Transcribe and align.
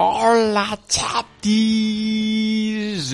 Hola 0.00 0.78
chatis, 0.86 1.18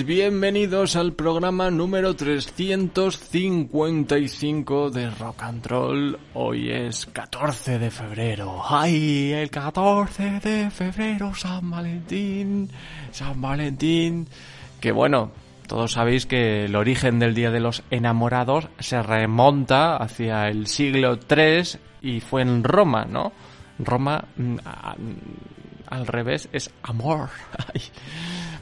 bienvenidos 0.05 0.95
al 0.95 1.13
programa 1.13 1.71
número 1.71 2.15
355 2.15 4.91
de 4.91 5.09
Rock 5.09 5.41
and 5.41 5.65
Roll. 5.65 6.19
Hoy 6.35 6.69
es 6.69 7.07
14 7.07 7.79
de 7.79 7.89
febrero. 7.89 8.61
¡Ay! 8.69 9.31
El 9.33 9.49
14 9.49 10.39
de 10.41 10.69
febrero, 10.69 11.33
San 11.33 11.71
Valentín. 11.71 12.69
San 13.09 13.41
Valentín. 13.41 14.27
Que 14.79 14.91
bueno, 14.91 15.31
todos 15.65 15.93
sabéis 15.93 16.27
que 16.27 16.65
el 16.65 16.75
origen 16.75 17.17
del 17.17 17.33
Día 17.33 17.49
de 17.49 17.61
los 17.61 17.81
Enamorados 17.89 18.67
se 18.77 19.01
remonta 19.01 19.97
hacia 19.97 20.49
el 20.49 20.67
siglo 20.67 21.17
III 21.17 21.63
y 22.03 22.19
fue 22.19 22.43
en 22.43 22.63
Roma, 22.63 23.05
¿no? 23.05 23.31
Roma 23.79 24.23
mm, 24.37 24.57
a- 24.63 24.95
al 25.89 26.07
revés 26.07 26.49
es 26.51 26.71
amor. 26.83 27.29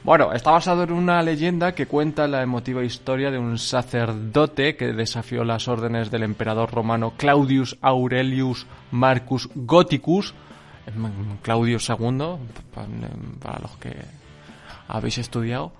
Bueno, 0.04 0.34
está 0.34 0.50
basado 0.50 0.82
en 0.82 0.92
una 0.92 1.22
leyenda 1.22 1.74
que 1.74 1.86
cuenta 1.86 2.28
la 2.28 2.42
emotiva 2.42 2.84
historia 2.84 3.30
de 3.30 3.38
un 3.38 3.56
sacerdote 3.56 4.76
que 4.76 4.92
desafió 4.92 5.44
las 5.44 5.66
órdenes 5.66 6.10
del 6.10 6.24
emperador 6.24 6.70
romano 6.72 7.14
Claudius 7.16 7.78
Aurelius 7.80 8.66
Marcus 8.90 9.48
Gothicus, 9.54 10.34
mm, 10.94 11.36
Claudio 11.40 11.78
II, 11.78 12.18
pa- 12.74 12.84
para 13.40 13.60
los 13.60 13.70
que 13.78 13.96
habéis 14.88 15.16
estudiado, 15.16 15.72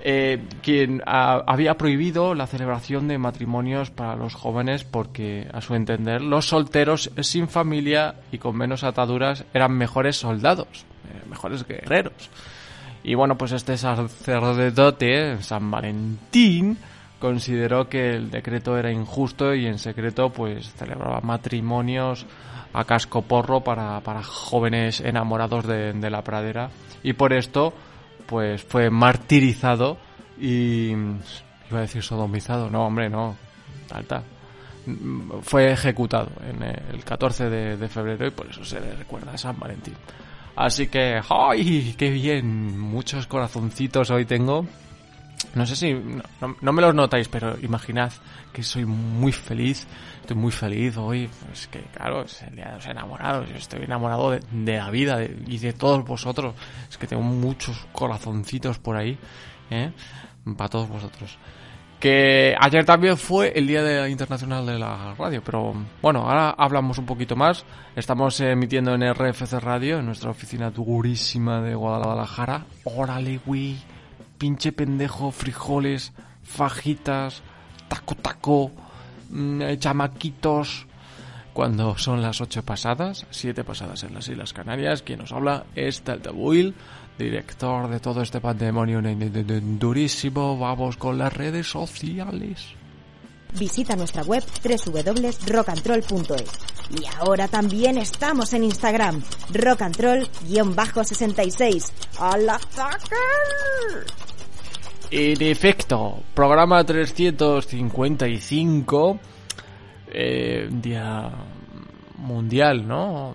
eh, 0.00 0.40
quien 0.62 1.02
ah, 1.06 1.42
había 1.46 1.74
prohibido 1.74 2.34
la 2.34 2.46
celebración 2.46 3.08
de 3.08 3.18
matrimonios 3.18 3.90
para 3.90 4.14
los 4.14 4.34
jóvenes 4.34 4.84
porque, 4.84 5.48
a 5.52 5.60
su 5.60 5.74
entender, 5.74 6.22
los 6.22 6.46
solteros 6.46 7.10
sin 7.20 7.48
familia 7.48 8.14
y 8.30 8.38
con 8.38 8.56
menos 8.56 8.84
ataduras 8.84 9.44
eran 9.52 9.72
mejores 9.72 10.16
soldados, 10.16 10.86
eh, 11.08 11.22
mejores 11.28 11.66
guerreros. 11.66 12.30
Y 13.02 13.14
bueno, 13.14 13.36
pues 13.36 13.52
este 13.52 13.76
sacerdote, 13.76 15.42
San 15.42 15.70
Valentín, 15.70 16.78
consideró 17.18 17.88
que 17.88 18.10
el 18.10 18.30
decreto 18.30 18.78
era 18.78 18.92
injusto 18.92 19.54
y 19.54 19.66
en 19.66 19.78
secreto 19.78 20.30
pues 20.30 20.72
celebraba 20.74 21.20
matrimonios 21.20 22.26
a 22.72 22.84
casco 22.84 23.22
porro 23.22 23.62
para, 23.62 24.00
para 24.00 24.22
jóvenes 24.22 25.00
enamorados 25.00 25.66
de, 25.66 25.92
de 25.92 26.10
la 26.10 26.22
pradera 26.22 26.70
y 27.02 27.14
por 27.14 27.32
esto 27.32 27.72
pues 28.28 28.62
fue 28.62 28.90
martirizado 28.90 29.96
y 30.38 30.90
iba 30.90 31.78
a 31.78 31.80
decir 31.80 32.02
sodomizado, 32.02 32.68
no 32.70 32.86
hombre, 32.86 33.08
no, 33.08 33.36
alta. 33.90 34.22
Fue 35.42 35.72
ejecutado 35.72 36.30
en 36.48 36.62
el 36.62 37.04
14 37.04 37.50
de, 37.50 37.76
de 37.76 37.88
febrero 37.88 38.26
y 38.26 38.30
por 38.30 38.46
eso 38.46 38.64
se 38.64 38.80
le 38.80 38.94
recuerda 38.94 39.32
a 39.32 39.38
San 39.38 39.58
Valentín. 39.58 39.94
Así 40.56 40.88
que, 40.88 41.20
¡ay! 41.30 41.94
¡Qué 41.96 42.10
bien! 42.10 42.78
Muchos 42.78 43.26
corazoncitos 43.26 44.10
hoy 44.10 44.24
tengo. 44.24 44.66
No 45.54 45.66
sé 45.66 45.76
si, 45.76 45.94
no, 46.60 46.72
me 46.72 46.82
los 46.82 46.94
notáis, 46.94 47.28
pero 47.28 47.58
imaginad 47.60 48.12
que 48.52 48.62
soy 48.62 48.84
muy 48.84 49.32
feliz, 49.32 49.86
estoy 50.20 50.36
muy 50.36 50.52
feliz 50.52 50.96
hoy, 50.96 51.28
pues 51.46 51.66
que 51.68 51.80
claro, 51.94 52.22
es 52.22 52.42
el 52.42 52.56
día 52.56 52.66
de 52.66 52.74
los 52.74 52.86
enamorados, 52.86 53.48
yo 53.48 53.56
estoy 53.56 53.82
enamorado 53.84 54.30
de, 54.32 54.40
de 54.50 54.76
la 54.76 54.90
vida 54.90 55.16
de- 55.16 55.36
y 55.46 55.58
de 55.58 55.72
todos 55.72 56.04
vosotros, 56.04 56.54
es 56.88 56.98
que 56.98 57.06
tengo 57.06 57.22
muchos 57.22 57.86
corazoncitos 57.92 58.78
por 58.78 58.96
ahí, 58.96 59.18
¿eh? 59.70 59.90
para 60.56 60.68
todos 60.68 60.88
vosotros. 60.88 61.38
Que 61.98 62.54
ayer 62.60 62.84
también 62.84 63.16
fue 63.16 63.52
el 63.56 63.66
Día 63.66 63.82
de- 63.82 64.08
Internacional 64.10 64.64
de 64.66 64.78
la 64.78 65.14
Radio, 65.18 65.42
pero 65.44 65.74
bueno, 66.00 66.20
ahora 66.28 66.50
hablamos 66.50 66.98
un 66.98 67.06
poquito 67.06 67.34
más. 67.34 67.64
Estamos 67.96 68.38
emitiendo 68.40 68.94
en 68.94 69.02
RFC 69.12 69.58
Radio, 69.58 69.98
en 69.98 70.06
nuestra 70.06 70.30
oficina 70.30 70.70
durísima 70.70 71.60
de 71.60 71.74
Guadalajara. 71.74 72.66
Órale, 72.84 73.40
güey, 73.44 73.76
pinche 74.38 74.72
pendejo, 74.72 75.30
frijoles, 75.30 76.12
fajitas, 76.42 77.42
taco 77.88 78.14
taco, 78.14 78.70
mm, 79.30 79.62
eh, 79.62 79.78
chamaquitos. 79.78 80.86
Cuando 81.52 81.98
son 81.98 82.22
las 82.22 82.40
8 82.40 82.62
pasadas, 82.62 83.26
7 83.30 83.64
pasadas 83.64 84.04
en 84.04 84.14
las 84.14 84.28
Islas 84.28 84.52
Canarias, 84.52 85.02
quien 85.02 85.18
nos 85.18 85.32
habla 85.32 85.64
es 85.74 86.02
Taltabuil, 86.02 86.74
director 87.18 87.88
de 87.88 87.98
todo 87.98 88.22
este 88.22 88.40
pandemonio 88.40 89.02
durísimo. 89.80 90.56
Vamos 90.56 90.96
con 90.96 91.18
las 91.18 91.32
redes 91.32 91.68
sociales. 91.68 92.77
Visita 93.54 93.96
nuestra 93.96 94.22
web 94.22 94.44
www.rockandroll.es. 94.62 96.50
Y 96.90 97.04
ahora 97.18 97.48
también 97.48 97.98
estamos 97.98 98.54
en 98.54 98.64
Instagram, 98.64 99.22
rockandroll-66. 99.52 101.92
¡A 102.18 102.38
la 102.38 102.58
fucker! 102.58 104.06
En 105.10 105.42
efecto, 105.42 106.22
programa 106.34 106.82
355, 106.84 109.20
eh, 110.08 110.68
día 110.70 111.30
mundial, 112.18 112.86
¿no? 112.86 113.34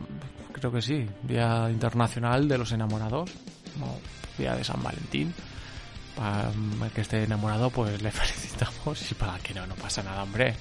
Creo 0.51 0.71
que 0.71 0.81
sí, 0.81 1.07
día 1.23 1.67
internacional 1.71 2.47
de 2.47 2.59
los 2.59 2.71
enamorados, 2.71 3.31
día 4.37 4.55
de 4.55 4.63
San 4.63 4.83
Valentín. 4.83 5.33
Para 6.15 6.49
el 6.49 6.91
que 6.91 7.01
esté 7.01 7.23
enamorado, 7.23 7.69
pues 7.69 8.01
le 8.01 8.11
felicitamos 8.11 9.11
y 9.11 9.15
para 9.15 9.37
que 9.39 9.53
no, 9.53 9.65
no 9.65 9.75
pasa 9.75 10.03
nada, 10.03 10.23
hombre. 10.23 10.55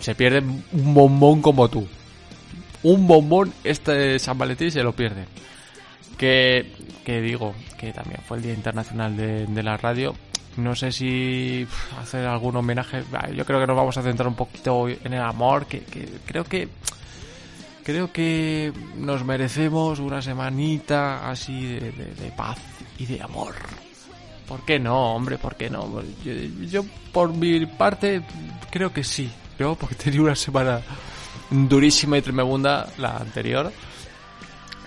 Se 0.00 0.14
pierde 0.14 0.38
un 0.38 0.94
bombón 0.94 1.42
como 1.42 1.68
tú. 1.68 1.86
Un 2.82 3.06
bombón 3.06 3.52
este 3.64 4.18
San 4.18 4.38
Valentín 4.38 4.70
se 4.70 4.82
lo 4.82 4.94
pierde 4.94 5.26
que, 6.16 6.72
que 7.04 7.20
digo 7.20 7.54
que 7.78 7.92
también 7.92 8.20
fue 8.26 8.38
el 8.38 8.42
Día 8.42 8.54
Internacional 8.54 9.16
de, 9.16 9.62
la 9.62 9.76
Radio. 9.76 10.14
No 10.56 10.74
sé 10.74 10.90
si 10.90 11.66
hacer 12.00 12.26
algún 12.26 12.56
homenaje. 12.56 13.04
Yo 13.34 13.44
creo 13.44 13.60
que 13.60 13.66
nos 13.66 13.76
vamos 13.76 13.96
a 13.98 14.02
centrar 14.02 14.28
un 14.28 14.34
poquito 14.34 14.88
en 14.88 15.12
el 15.12 15.20
amor, 15.20 15.66
que, 15.66 15.80
que 15.80 16.08
creo 16.24 16.44
que 16.44 16.68
creo 17.84 18.10
que 18.10 18.72
nos 18.96 19.24
merecemos 19.24 20.00
una 20.00 20.22
semanita 20.22 21.28
así 21.28 21.74
de 21.74 22.32
paz 22.36 22.58
y 22.98 23.06
de 23.06 23.22
amor. 23.22 23.54
¿Por 24.46 24.64
qué 24.64 24.78
no, 24.78 25.14
hombre? 25.14 25.38
¿Por 25.38 25.56
qué 25.56 25.68
no? 25.68 26.02
Yo, 26.70 26.84
por 27.12 27.32
mi 27.32 27.66
parte 27.66 28.22
creo 28.70 28.92
que 28.92 29.02
sí. 29.02 29.30
Yo 29.58 29.74
porque 29.74 29.94
tenía 30.04 30.22
una 30.22 30.36
semana 30.36 30.80
durísima 31.50 32.18
y 32.18 32.22
tremenda 32.22 32.88
la 32.98 33.16
anterior. 33.16 33.72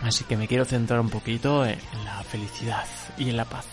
Así 0.01 0.23
que 0.23 0.37
me 0.37 0.47
quiero 0.47 0.63
centrar 0.63 0.99
un 1.01 1.09
poquito 1.09 1.65
en 1.65 1.77
la 2.05 2.23
felicidad 2.23 2.85
y 3.17 3.29
en 3.29 3.37
la 3.37 3.45
paz. 3.45 3.65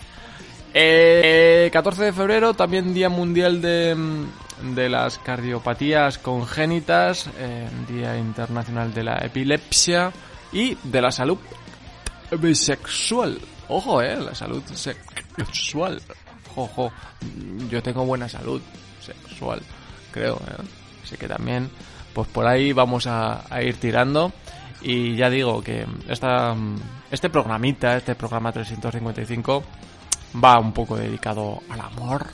Eh, 0.75 1.71
14 1.73 2.05
de 2.05 2.13
febrero, 2.13 2.53
también 2.53 2.93
Día 2.93 3.09
Mundial 3.09 3.63
de, 3.63 3.95
mm, 3.95 4.75
de 4.75 4.89
las 4.89 5.19
Cardiopatías 5.19 6.19
Congénitas, 6.19 7.31
eh, 7.39 7.69
Día 7.89 8.19
Internacional 8.19 8.93
de 8.93 9.05
la 9.05 9.19
Epilepsia 9.25 10.13
y 10.53 10.77
de 10.83 11.01
la 11.01 11.11
Salud 11.11 11.39
Bisexual. 12.31 13.39
Ojo, 13.69 14.03
eh, 14.03 14.17
la 14.17 14.35
salud 14.35 14.63
sexual. 14.75 15.26
Sexual. 15.37 16.01
Jojo, 16.55 16.91
yo 17.69 17.83
tengo 17.83 18.07
buena 18.07 18.29
salud 18.29 18.63
sexual, 19.01 19.61
creo. 20.11 20.37
¿eh? 20.37 20.65
Así 21.03 21.17
que 21.17 21.29
también, 21.29 21.71
pues 22.15 22.29
por 22.29 22.47
ahí 22.47 22.73
vamos 22.73 23.07
a, 23.07 23.45
ir 23.63 23.77
tirando. 23.79 24.33
Y 24.83 25.17
ya 25.17 25.31
digo 25.31 25.63
que 25.63 25.87
esta, 26.09 26.55
este 27.11 27.31
programita, 27.31 27.97
este 27.97 28.15
programa 28.15 28.53
355, 28.53 29.65
va 30.43 30.59
un 30.59 30.73
poco 30.73 30.97
dedicado 30.97 31.63
al 31.69 31.81
amor. 31.81 32.27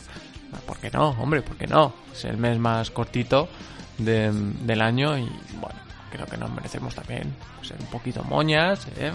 ¿Por 0.66 0.78
qué 0.78 0.90
no? 0.90 1.10
Hombre, 1.10 1.42
¿por 1.42 1.56
qué 1.56 1.66
no? 1.66 1.94
Es 2.12 2.24
el 2.24 2.36
mes 2.36 2.58
más 2.58 2.90
cortito 2.90 3.48
de, 3.98 4.30
del 4.32 4.82
año 4.82 5.16
y 5.16 5.28
bueno, 5.60 5.78
creo 6.10 6.26
que 6.26 6.36
nos 6.36 6.50
merecemos 6.50 6.94
también 6.94 7.34
ser 7.62 7.78
un 7.80 7.86
poquito 7.86 8.22
moñas. 8.24 8.86
¿eh? 8.96 9.12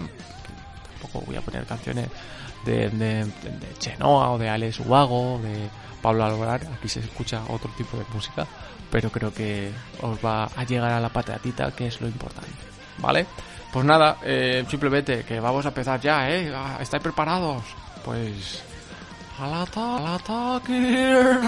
Tampoco 1.00 1.24
voy 1.26 1.36
a 1.36 1.40
poner 1.40 1.64
canciones 1.64 2.08
de, 2.68 3.26
Chenoa 3.78 4.30
o 4.30 4.38
de 4.38 4.48
Alex 4.48 4.80
Ubago, 4.80 5.40
de 5.42 5.68
Pablo 6.02 6.24
Alborar, 6.24 6.60
aquí 6.76 6.88
se 6.88 7.00
escucha 7.00 7.42
otro 7.48 7.70
tipo 7.76 7.96
de 7.96 8.04
música, 8.12 8.46
pero 8.90 9.10
creo 9.10 9.32
que 9.32 9.70
os 10.02 10.18
va 10.24 10.44
a 10.44 10.64
llegar 10.64 10.92
a 10.92 11.00
la 11.00 11.08
patatita, 11.08 11.72
que 11.72 11.86
es 11.88 12.00
lo 12.00 12.06
importante, 12.06 12.50
¿vale? 12.98 13.26
Pues 13.72 13.84
nada, 13.84 14.18
eh, 14.22 14.64
simplemente 14.68 15.24
que 15.24 15.40
vamos 15.40 15.64
a 15.66 15.68
empezar 15.68 16.00
ya, 16.00 16.30
¿eh? 16.30 16.52
Ah, 16.54 16.78
¿Estáis 16.80 17.02
preparados? 17.02 17.62
Pues... 18.04 18.62
¡Al, 19.38 19.54
ata 19.54 19.96
al 19.96 20.06
ataque! 20.06 21.38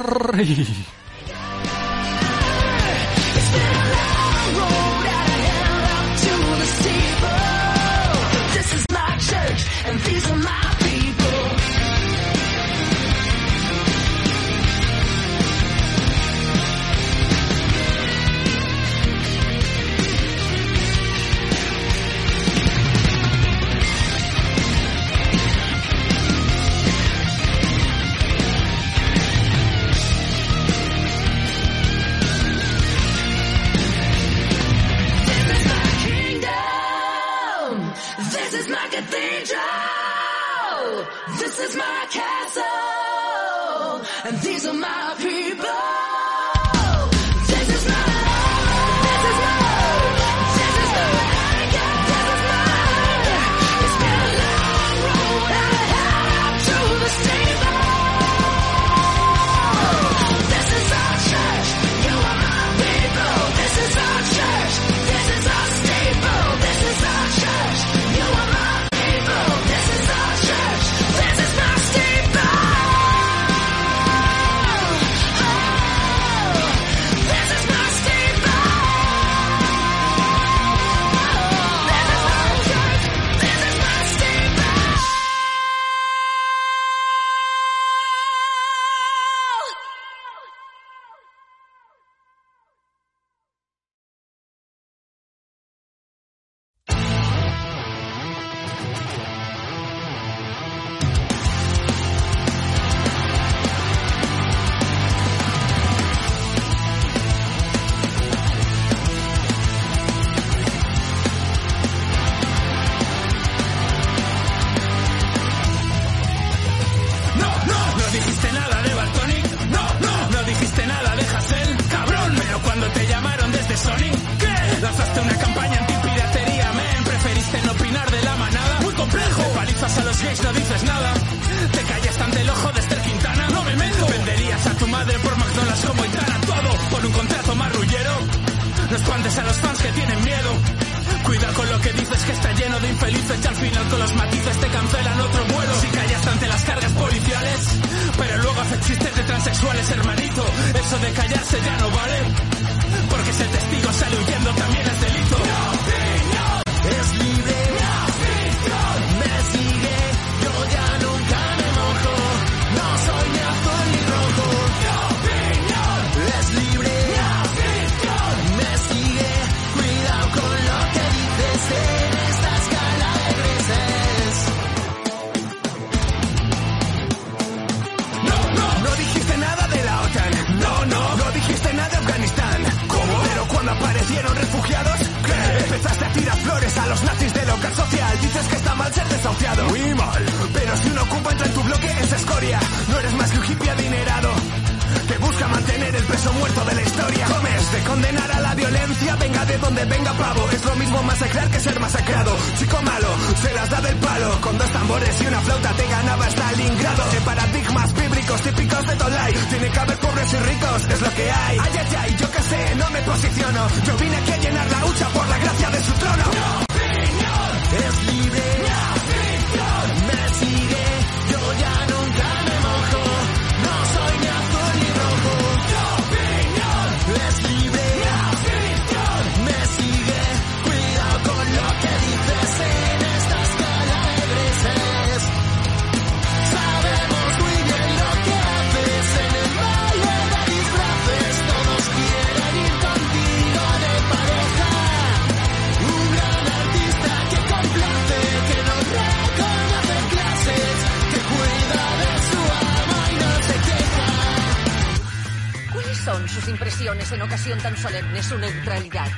Ocasión 257.50 257.59
tan 257.59 257.76
solemne, 257.76 258.23
su 258.23 258.38
neutralidad? 258.38 259.09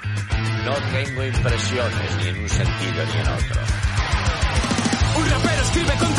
No 0.65 0.75
tengo 0.93 1.25
impresiones 1.25 2.17
ni 2.19 2.29
en 2.29 2.39
un 2.39 2.49
sentido 2.49 3.05
ni 3.05 3.21
en 3.21 3.29
otro. 3.29 3.63
Un 5.17 5.31
rapero 5.31 5.63
escribe 5.63 5.93
contra 5.99 6.12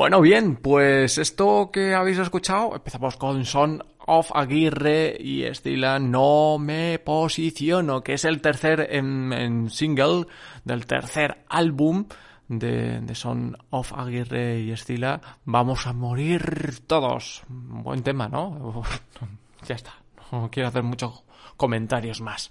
Bueno, 0.00 0.22
bien, 0.22 0.56
pues 0.56 1.18
esto 1.18 1.68
que 1.70 1.94
habéis 1.94 2.16
escuchado, 2.16 2.74
empezamos 2.74 3.18
con 3.18 3.44
Son 3.44 3.84
of 4.06 4.30
Aguirre 4.34 5.14
y 5.20 5.42
Estila 5.42 5.98
No 5.98 6.56
Me 6.58 6.98
Posiciono, 6.98 8.02
que 8.02 8.14
es 8.14 8.24
el 8.24 8.40
tercer 8.40 8.88
en, 8.92 9.30
en 9.34 9.68
single 9.68 10.24
del 10.64 10.86
tercer 10.86 11.44
álbum 11.50 12.06
de 12.48 13.14
Son 13.14 13.58
of 13.68 13.92
Aguirre 13.92 14.60
y 14.60 14.70
Estila. 14.70 15.20
Vamos 15.44 15.86
a 15.86 15.92
morir 15.92 16.80
todos. 16.86 17.42
Buen 17.48 18.02
tema, 18.02 18.26
¿no? 18.26 18.82
ya 19.66 19.74
está. 19.74 19.92
No 20.32 20.48
quiero 20.50 20.70
hacer 20.70 20.82
muchos 20.82 21.24
comentarios 21.58 22.22
más. 22.22 22.50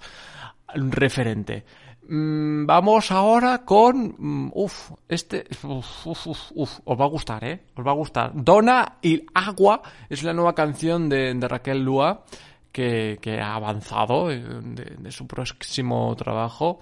Referente. 0.76 1.66
Mm, 2.10 2.66
Vamos 2.66 3.12
ahora 3.12 3.60
con. 3.64 4.16
mm, 4.18 4.52
Uf, 4.56 4.92
este. 5.08 5.46
Uf, 5.64 6.08
uf, 6.08 6.52
uf, 6.56 6.80
os 6.84 7.00
va 7.00 7.06
a 7.06 7.08
gustar, 7.08 7.44
¿eh? 7.44 7.60
Os 7.76 7.86
va 7.86 7.92
a 7.92 7.94
gustar. 7.94 8.32
Dona 8.34 8.98
y 9.02 9.24
Agua 9.34 9.82
es 10.10 10.24
la 10.24 10.34
nueva 10.34 10.56
canción 10.56 11.08
de, 11.08 11.38
Raquel 11.40 11.84
Lua 11.84 12.24
que, 12.72 13.20
ha 13.42 13.56
avanzado 13.56 14.32
eh, 14.32 14.42
de, 14.42 14.96
de 14.98 15.12
su 15.12 15.28
próximo 15.28 16.16
trabajo 16.16 16.80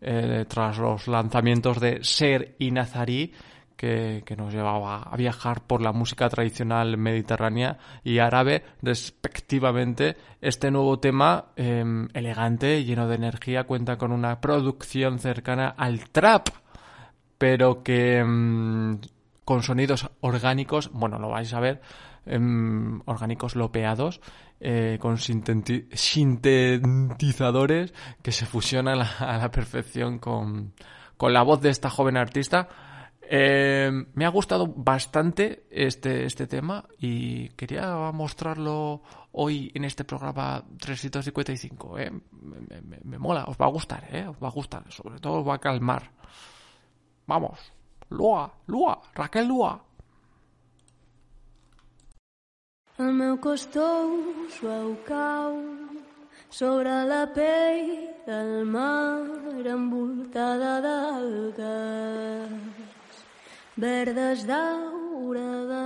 eh, 0.00 0.44
tras 0.46 0.76
los 0.76 1.08
lanzamientos 1.08 1.80
de 1.80 2.04
Ser 2.04 2.54
y 2.58 2.70
Nazarí 2.70 3.32
que, 3.76 4.22
que 4.24 4.36
nos 4.36 4.52
llevaba 4.52 5.02
a 5.02 5.16
viajar 5.16 5.62
por 5.66 5.82
la 5.82 5.92
música 5.92 6.28
tradicional 6.28 6.96
mediterránea 6.96 7.78
y 8.02 8.18
árabe 8.18 8.64
respectivamente. 8.82 10.16
Este 10.40 10.70
nuevo 10.70 10.98
tema, 10.98 11.46
eh, 11.56 11.84
elegante, 12.14 12.84
lleno 12.84 13.06
de 13.08 13.16
energía, 13.16 13.64
cuenta 13.64 13.96
con 13.98 14.12
una 14.12 14.40
producción 14.40 15.18
cercana 15.18 15.74
al 15.76 16.08
trap, 16.10 16.48
pero 17.38 17.82
que 17.82 18.24
mm, 18.24 18.96
con 19.44 19.62
sonidos 19.62 20.10
orgánicos, 20.20 20.90
bueno, 20.92 21.18
lo 21.18 21.28
vais 21.28 21.52
a 21.52 21.60
ver, 21.60 21.80
em, 22.24 23.00
orgánicos 23.04 23.54
lopeados, 23.54 24.20
eh, 24.58 24.98
con 25.00 25.16
sinteti- 25.18 25.86
sintetizadores 25.94 27.92
que 28.22 28.32
se 28.32 28.46
fusionan 28.46 28.94
a 28.94 28.96
la, 28.96 29.34
a 29.34 29.38
la 29.38 29.50
perfección 29.50 30.18
con, 30.18 30.72
con 31.16 31.32
la 31.32 31.42
voz 31.42 31.60
de 31.60 31.68
esta 31.70 31.90
joven 31.90 32.16
artista. 32.16 32.68
Eh, 33.28 33.90
me 34.14 34.24
ha 34.24 34.28
gustado 34.28 34.66
bastante 34.68 35.66
este, 35.70 36.24
este 36.26 36.46
tema 36.46 36.84
y 36.98 37.48
quería 37.50 38.12
mostrarlo 38.12 39.02
hoy 39.32 39.72
en 39.74 39.84
este 39.84 40.04
programa 40.04 40.62
355. 40.78 41.98
¿eh? 41.98 42.10
Me, 42.32 42.80
me- 42.82 43.00
me 43.02 43.18
mola, 43.18 43.44
os 43.46 43.56
va 43.56 43.66
a 43.66 43.70
gustar, 43.70 44.04
¿eh? 44.12 44.26
os 44.28 44.36
va 44.42 44.48
a 44.48 44.52
gustar, 44.52 44.84
sobre 44.92 45.18
todo 45.18 45.40
os 45.40 45.48
va 45.48 45.54
a 45.54 45.58
calmar. 45.58 46.10
Vamos, 47.26 47.58
Lua, 48.10 48.52
Lua, 48.66 49.00
Raquel 49.14 49.48
Lua. 49.48 49.82
Verdes 63.76 64.46
daurades 64.48 65.76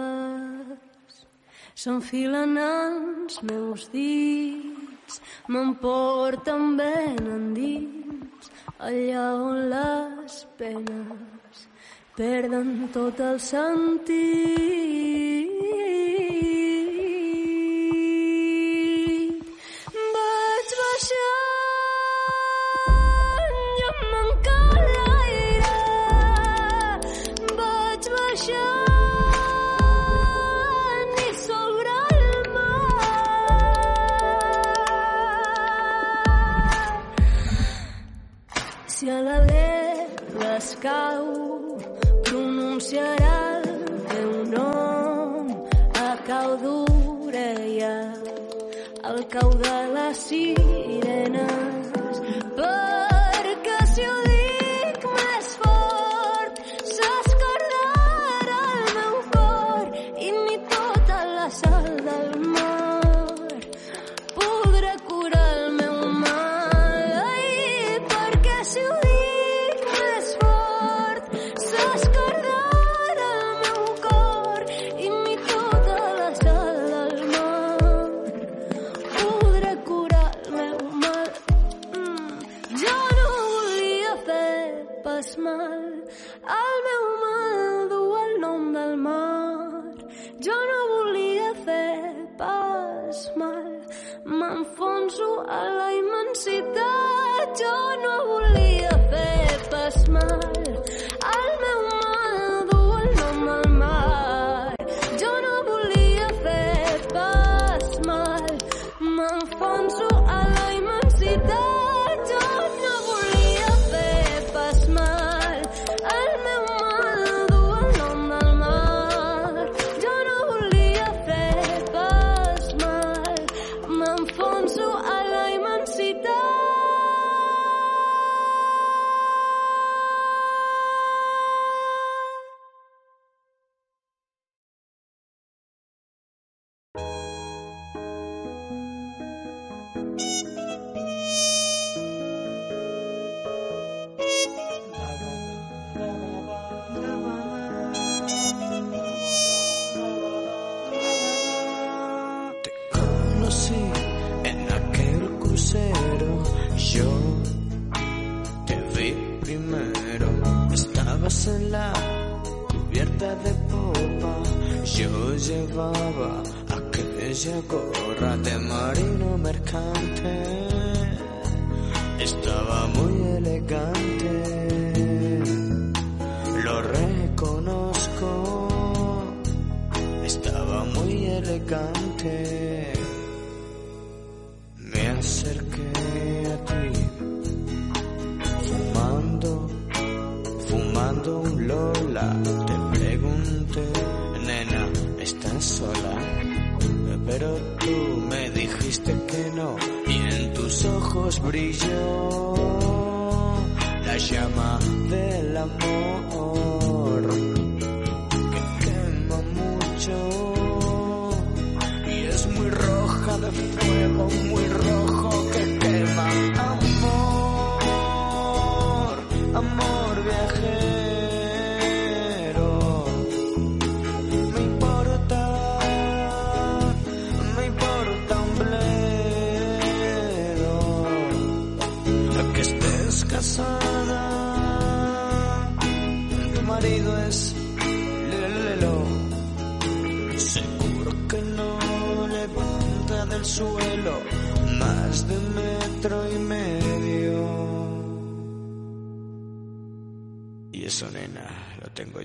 s'enfilen 1.74 2.56
als 2.56 3.42
meus 3.42 3.90
dits 3.90 5.18
m'emporten 5.50 6.78
ben 6.78 7.18
endins 7.38 8.44
allà 8.78 9.26
on 9.34 9.58
les 9.74 10.46
penes 10.58 11.30
perden 12.16 12.88
tot 12.92 13.20
el 13.20 13.40
sentit. 13.40 15.49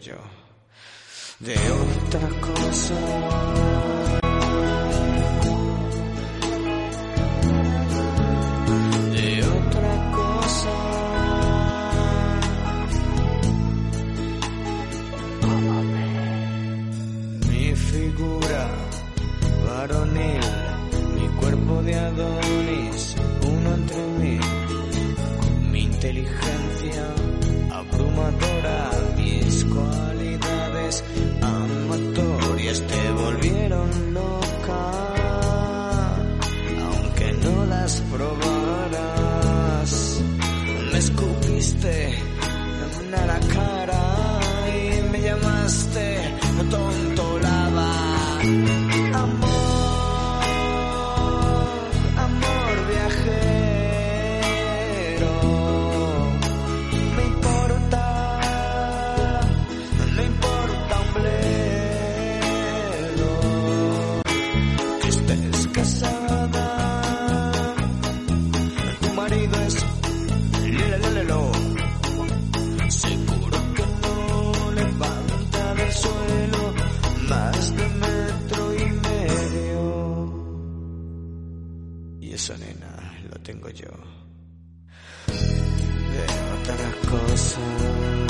powiedział. 0.05 0.44
más 77.27 77.75
de 77.75 77.87
metro 77.87 78.75
y 78.75 78.85
medio. 78.85 80.33
Y 82.21 82.33
eso, 82.33 82.57
nena, 82.57 83.19
lo 83.29 83.39
tengo 83.41 83.69
yo. 83.69 83.89
De 85.27 86.23
otras 86.61 86.95
cosas. 87.09 88.24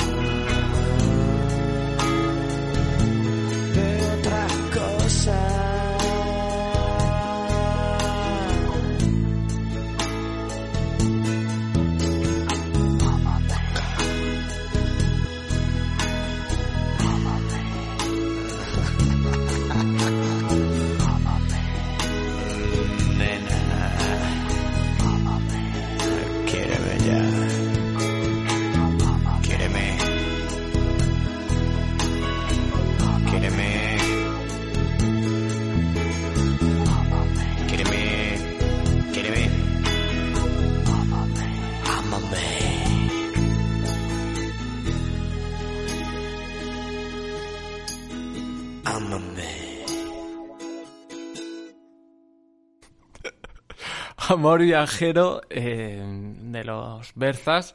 amor 54.46 54.60
viajero 54.60 55.40
eh, 55.50 56.00
de 56.06 56.62
los 56.62 57.12
Berzas. 57.16 57.74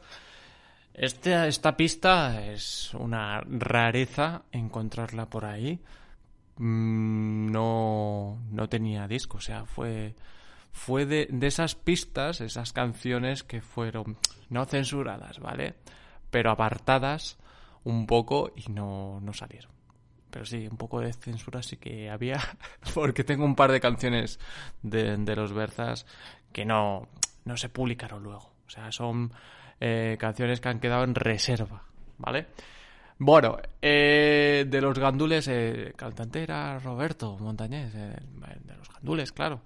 Este, 0.94 1.46
esta 1.46 1.76
pista 1.76 2.46
es 2.46 2.94
una 2.94 3.42
rareza 3.42 4.44
encontrarla 4.52 5.28
por 5.28 5.44
ahí. 5.44 5.78
Mm, 6.56 7.52
no, 7.52 8.38
no 8.50 8.68
tenía 8.70 9.06
disco, 9.06 9.36
o 9.36 9.40
sea, 9.42 9.66
fue, 9.66 10.14
fue 10.72 11.04
de, 11.04 11.28
de 11.30 11.46
esas 11.46 11.74
pistas, 11.74 12.40
esas 12.40 12.72
canciones 12.72 13.42
que 13.42 13.60
fueron 13.60 14.16
no 14.48 14.64
censuradas, 14.64 15.40
¿vale? 15.40 15.74
Pero 16.30 16.50
apartadas 16.52 17.36
un 17.84 18.06
poco 18.06 18.50
y 18.56 18.72
no, 18.72 19.20
no 19.20 19.34
salieron 19.34 19.72
pero 20.32 20.46
sí, 20.46 20.66
un 20.66 20.78
poco 20.78 21.00
de 21.00 21.12
censura 21.12 21.62
sí 21.62 21.76
que 21.76 22.08
había, 22.08 22.40
porque 22.94 23.22
tengo 23.22 23.44
un 23.44 23.54
par 23.54 23.70
de 23.70 23.80
canciones 23.80 24.40
de, 24.82 25.18
de 25.18 25.36
los 25.36 25.52
Berzas 25.52 26.06
que 26.52 26.64
no, 26.64 27.08
no 27.44 27.56
se 27.56 27.68
publicaron 27.68 28.22
luego. 28.22 28.52
O 28.66 28.70
sea, 28.70 28.92
son 28.92 29.32
eh, 29.80 30.16
canciones 30.18 30.60
que 30.60 30.68
han 30.68 30.80
quedado 30.80 31.04
en 31.04 31.14
reserva, 31.14 31.82
¿vale? 32.18 32.46
Bueno, 33.18 33.58
eh, 33.80 34.64
de 34.68 34.80
los 34.80 34.98
gandules, 34.98 35.48
eh, 35.48 35.92
cantante 35.96 36.42
era 36.42 36.78
Roberto 36.78 37.36
Montañés, 37.38 37.92
de 37.92 38.76
los 38.76 38.88
gandules, 38.88 39.32
claro, 39.32 39.60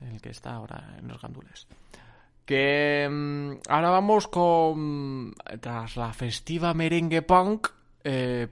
el 0.00 0.20
que 0.20 0.30
está 0.30 0.54
ahora 0.54 0.96
en 0.98 1.08
los 1.08 1.20
gandules. 1.20 1.66
Que 2.44 3.06
mm, 3.10 3.68
ahora 3.68 3.90
vamos 3.90 4.26
con, 4.28 5.34
tras 5.60 5.96
la 5.96 6.12
festiva 6.12 6.74
merengue 6.74 7.22
punk, 7.22 7.68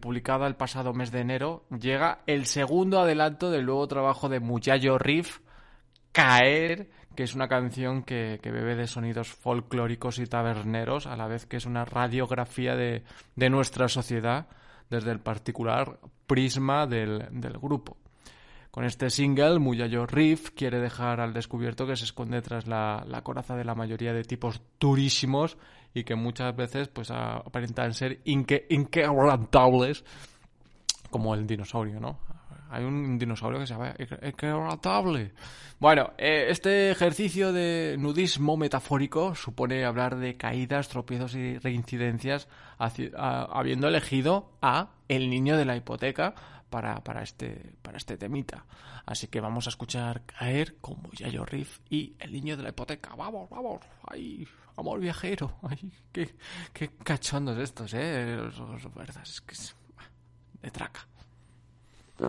publicada 0.00 0.46
el 0.46 0.54
pasado 0.54 0.92
mes 0.92 1.10
de 1.12 1.20
enero, 1.20 1.64
llega 1.70 2.18
el 2.26 2.44
segundo 2.44 3.00
adelanto 3.00 3.50
del 3.50 3.64
nuevo 3.64 3.88
trabajo 3.88 4.28
de 4.28 4.38
Muchayo 4.38 4.98
Riff, 4.98 5.38
Caer, 6.12 6.90
que 7.16 7.24
es 7.24 7.34
una 7.34 7.48
canción 7.48 8.02
que, 8.02 8.38
bebe 8.44 8.76
de 8.76 8.86
sonidos 8.86 9.28
folclóricos 9.28 10.18
y 10.18 10.26
taberneros, 10.26 11.06
a 11.06 11.16
la 11.16 11.26
vez 11.26 11.46
que 11.46 11.56
es 11.56 11.66
una 11.66 11.84
radiografía 11.84 12.76
de, 12.76 13.02
nuestra 13.50 13.88
sociedad 13.88 14.46
desde 14.90 15.10
el 15.10 15.18
particular 15.18 15.98
prisma 16.26 16.86
del, 16.86 17.28
grupo. 17.60 17.96
Con 18.70 18.84
este 18.84 19.08
single, 19.08 19.58
Muyayo 19.58 20.04
Riff 20.06 20.50
quiere 20.50 20.78
dejar 20.78 21.20
al 21.20 21.32
descubierto 21.32 21.86
que 21.86 21.96
se 21.96 22.04
esconde 22.04 22.42
tras 22.42 22.66
la, 22.66 23.20
coraza 23.24 23.56
de 23.56 23.64
la 23.64 23.74
mayoría 23.74 24.12
de 24.12 24.22
tipos 24.22 24.60
durísimos 24.78 25.56
y 25.94 26.04
que 26.04 26.14
muchas 26.14 26.54
veces 26.54 26.88
pues 26.88 27.10
aparentan 27.10 27.94
ser 27.94 28.22
inque- 28.24 28.66
inquebrantables, 28.68 30.04
como 31.10 31.34
el 31.34 31.46
dinosaurio, 31.46 31.98
¿no? 31.98 32.18
Hay 32.76 32.84
un 32.84 33.18
dinosaurio 33.18 33.58
que 33.58 33.66
se 33.66 33.72
llama 33.72 33.94
inquebrantable. 34.22 35.32
Bueno, 35.78 36.12
eh, 36.18 36.46
este 36.50 36.90
ejercicio 36.90 37.52
de 37.52 37.96
nudismo 37.98 38.58
metafórico 38.58 39.34
supone 39.34 39.86
hablar 39.86 40.16
de 40.16 40.36
caídas, 40.36 40.88
tropiezos 40.88 41.34
y 41.34 41.58
reincidencias, 41.58 42.48
habiendo 42.78 43.88
elegido 43.88 44.52
a 44.60 44.90
El 45.08 45.30
niño 45.30 45.56
de 45.56 45.64
la 45.64 45.76
hipoteca 45.76 46.34
para, 46.68 47.02
para, 47.02 47.22
este, 47.22 47.72
para 47.80 47.96
este 47.96 48.18
temita. 48.18 48.66
Así 49.06 49.28
que 49.28 49.40
vamos 49.40 49.66
a 49.66 49.70
escuchar 49.70 50.26
caer 50.26 50.76
como 50.82 51.10
Yayo 51.12 51.46
Riff 51.46 51.78
y 51.88 52.14
El 52.18 52.32
niño 52.32 52.58
de 52.58 52.62
la 52.62 52.68
hipoteca. 52.70 53.14
Vamos, 53.16 53.48
vamos. 53.48 53.80
Ay, 54.06 54.46
amor 54.76 55.00
viajero. 55.00 55.58
Ay, 55.62 55.90
qué, 56.12 56.34
qué 56.74 56.90
cachondos 57.04 57.56
estos, 57.56 57.94
eh. 57.94 58.36
Los, 58.36 58.58
los 58.58 58.94
verdad, 58.94 59.22
es 59.22 59.40
que 59.40 59.56
de 60.60 60.70
traca. 60.70 61.06
Soy 62.18 62.26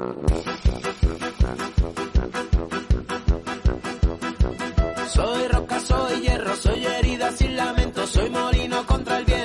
roca, 5.48 5.80
soy 5.80 6.22
hierro, 6.22 6.54
soy 6.58 6.86
herida 6.86 7.32
sin 7.32 7.56
lamento, 7.56 8.06
soy 8.06 8.30
molino 8.30 8.86
contra 8.86 9.20
el 9.20 9.24
viento. 9.24 9.37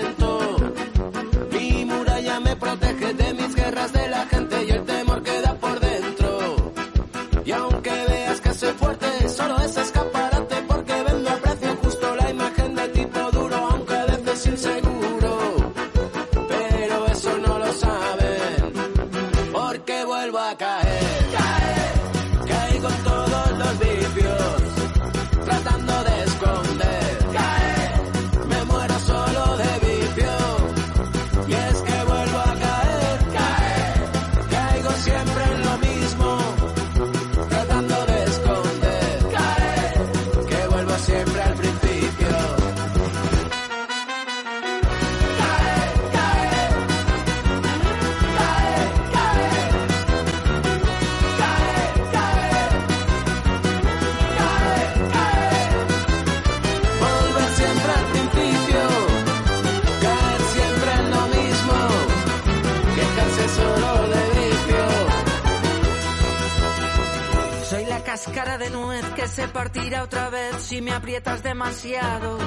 Me 70.82 70.92
aprietas 70.92 71.42
demasiado. 71.42 72.38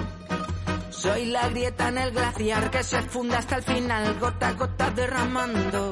Soy 0.90 1.26
la 1.26 1.48
grieta 1.50 1.90
en 1.90 1.98
el 1.98 2.12
glaciar 2.12 2.70
que 2.70 2.84
se 2.84 3.02
funda 3.04 3.40
hasta 3.40 3.58
el 3.58 3.64
final, 3.64 4.20
gota 4.20 4.50
a 4.50 4.54
gota 4.54 4.92
derramando. 4.92 5.92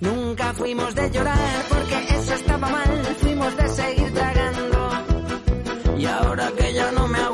Nunca 0.00 0.52
fuimos 0.54 0.94
de 0.94 1.10
llorar 1.10 1.64
porque 1.68 2.04
eso 2.14 2.34
estaba 2.34 2.68
mal, 2.68 3.16
fuimos 3.20 3.56
de 3.56 3.68
seguir 3.68 4.14
tragando. 4.14 4.90
Y 5.98 6.06
ahora 6.06 6.50
que 6.56 6.72
ya 6.72 6.92
no 6.92 7.08
me 7.08 7.18
aguanto, 7.18 7.33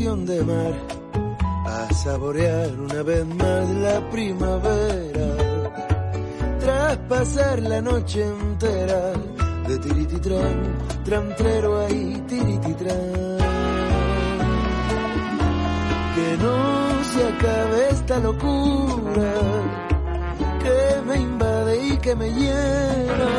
de 0.00 0.42
mar, 0.44 0.72
a 1.66 1.92
saborear 1.92 2.70
una 2.80 3.02
vez 3.02 3.26
más 3.26 3.68
la 3.68 4.00
primavera, 4.08 5.28
tras 6.58 6.96
pasar 7.06 7.60
la 7.60 7.82
noche 7.82 8.24
entera 8.24 9.12
de 9.68 9.78
tirititrán, 9.78 10.78
trantrero 11.04 11.80
ahí 11.80 12.24
tirititrán. 12.26 13.36
Que 16.14 16.36
no 16.44 17.04
se 17.04 17.28
acabe 17.28 17.88
esta 17.90 18.18
locura 18.20 19.32
que 20.62 21.02
me 21.08 21.16
invade 21.16 21.88
y 21.88 21.96
que 21.98 22.14
me 22.14 22.30
llena 22.30 23.30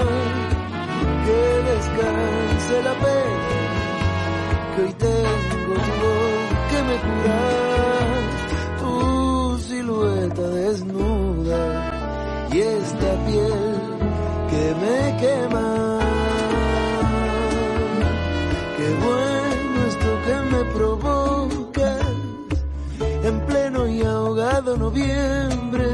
que 1.26 1.41
descanse 1.71 2.84
la 2.84 2.93
pena 2.93 3.71
que 4.76 4.82
hoy 4.84 4.93
tengo 4.93 5.40
me 6.91 6.97
cura, 6.97 7.41
tu 8.80 9.58
silueta 9.60 10.41
desnuda 10.41 11.62
y 12.51 12.58
esta 12.60 13.10
piel 13.25 13.73
que 14.49 14.63
me 14.82 14.97
quema. 15.21 15.99
Qué 18.77 18.89
bueno 19.06 19.77
esto 19.91 20.10
que 20.25 20.36
me 20.54 20.62
provocas 20.75 22.06
en 23.23 23.39
pleno 23.45 23.88
y 23.88 24.01
ahogado 24.01 24.77
noviembre, 24.77 25.88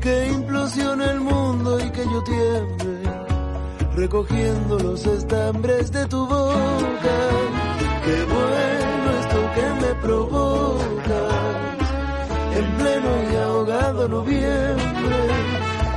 que 0.00 0.28
implosione 0.28 1.04
el 1.04 1.20
mundo 1.20 1.78
y 1.80 1.90
que 1.90 2.04
yo 2.04 2.22
tiemble, 2.24 2.96
recogiendo 3.94 4.78
los 4.78 5.06
estambres 5.06 5.90
de 5.92 6.06
tu 6.06 6.26
boca. 6.26 7.16
Qué 8.04 8.24
bueno 8.24 9.19
que 9.60 9.86
me 9.86 9.94
provocas 9.96 11.32
en 12.58 12.66
pleno 12.78 13.10
y 13.30 13.36
ahogado 13.36 14.08
noviembre, 14.08 15.18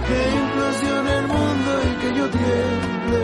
que 0.07 0.19
implosione 0.43 1.11
el 1.21 1.27
mundo 1.27 1.71
y 1.89 1.93
que 2.01 2.09
yo 2.19 2.25
tiemble 2.29 3.23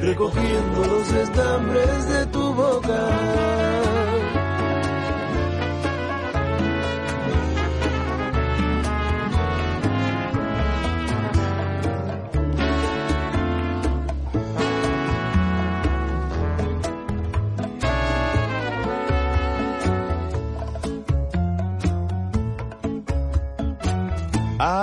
recogiendo 0.00 0.86
los 0.86 1.12
estambres 1.12 2.08
de 2.08 2.26
tu 2.26 2.54
boca. 2.54 4.13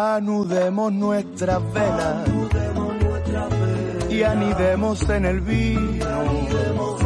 Anudemos 0.04 0.92
nuestras 0.92 1.62
velas 1.74 2.28
y 4.10 4.24
anidemos 4.24 5.08
en 5.08 5.26
el 5.26 5.42
vino. 5.42 6.98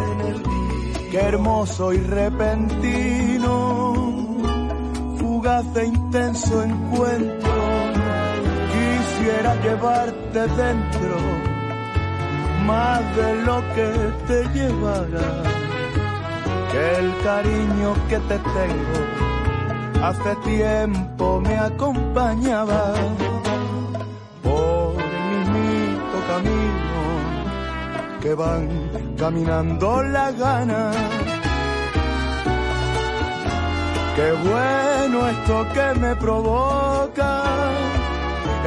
Qué 1.12 1.20
hermoso 1.20 1.92
y 1.92 1.98
repentino, 1.98 3.48
fugaz 5.20 5.66
e 5.76 5.88
intenso 5.88 6.64
encuentro. 6.64 7.52
Quisiera 8.72 9.62
llevarte 9.62 10.40
dentro, 10.40 11.18
más 12.66 13.02
de 13.18 13.36
lo 13.44 13.62
que 13.76 13.92
te 14.26 14.48
llevara. 14.58 15.44
Que 16.72 16.96
el 17.00 17.14
cariño 17.24 17.94
que 18.08 18.20
te 18.20 18.40
tengo 18.40 19.25
hace 20.08 20.36
tiempo 20.44 21.42
me 21.42 21.58
acompañaba 21.58 22.94
por 24.44 24.96
el 25.02 25.24
mismito 25.32 26.18
camino 26.32 27.02
que 28.22 28.34
van 28.36 28.70
caminando 29.18 30.04
la 30.04 30.32
gana. 30.32 30.92
Qué 34.16 34.32
bueno 34.50 35.28
esto 35.28 35.66
que 35.74 36.00
me 36.00 36.16
provoca 36.16 37.44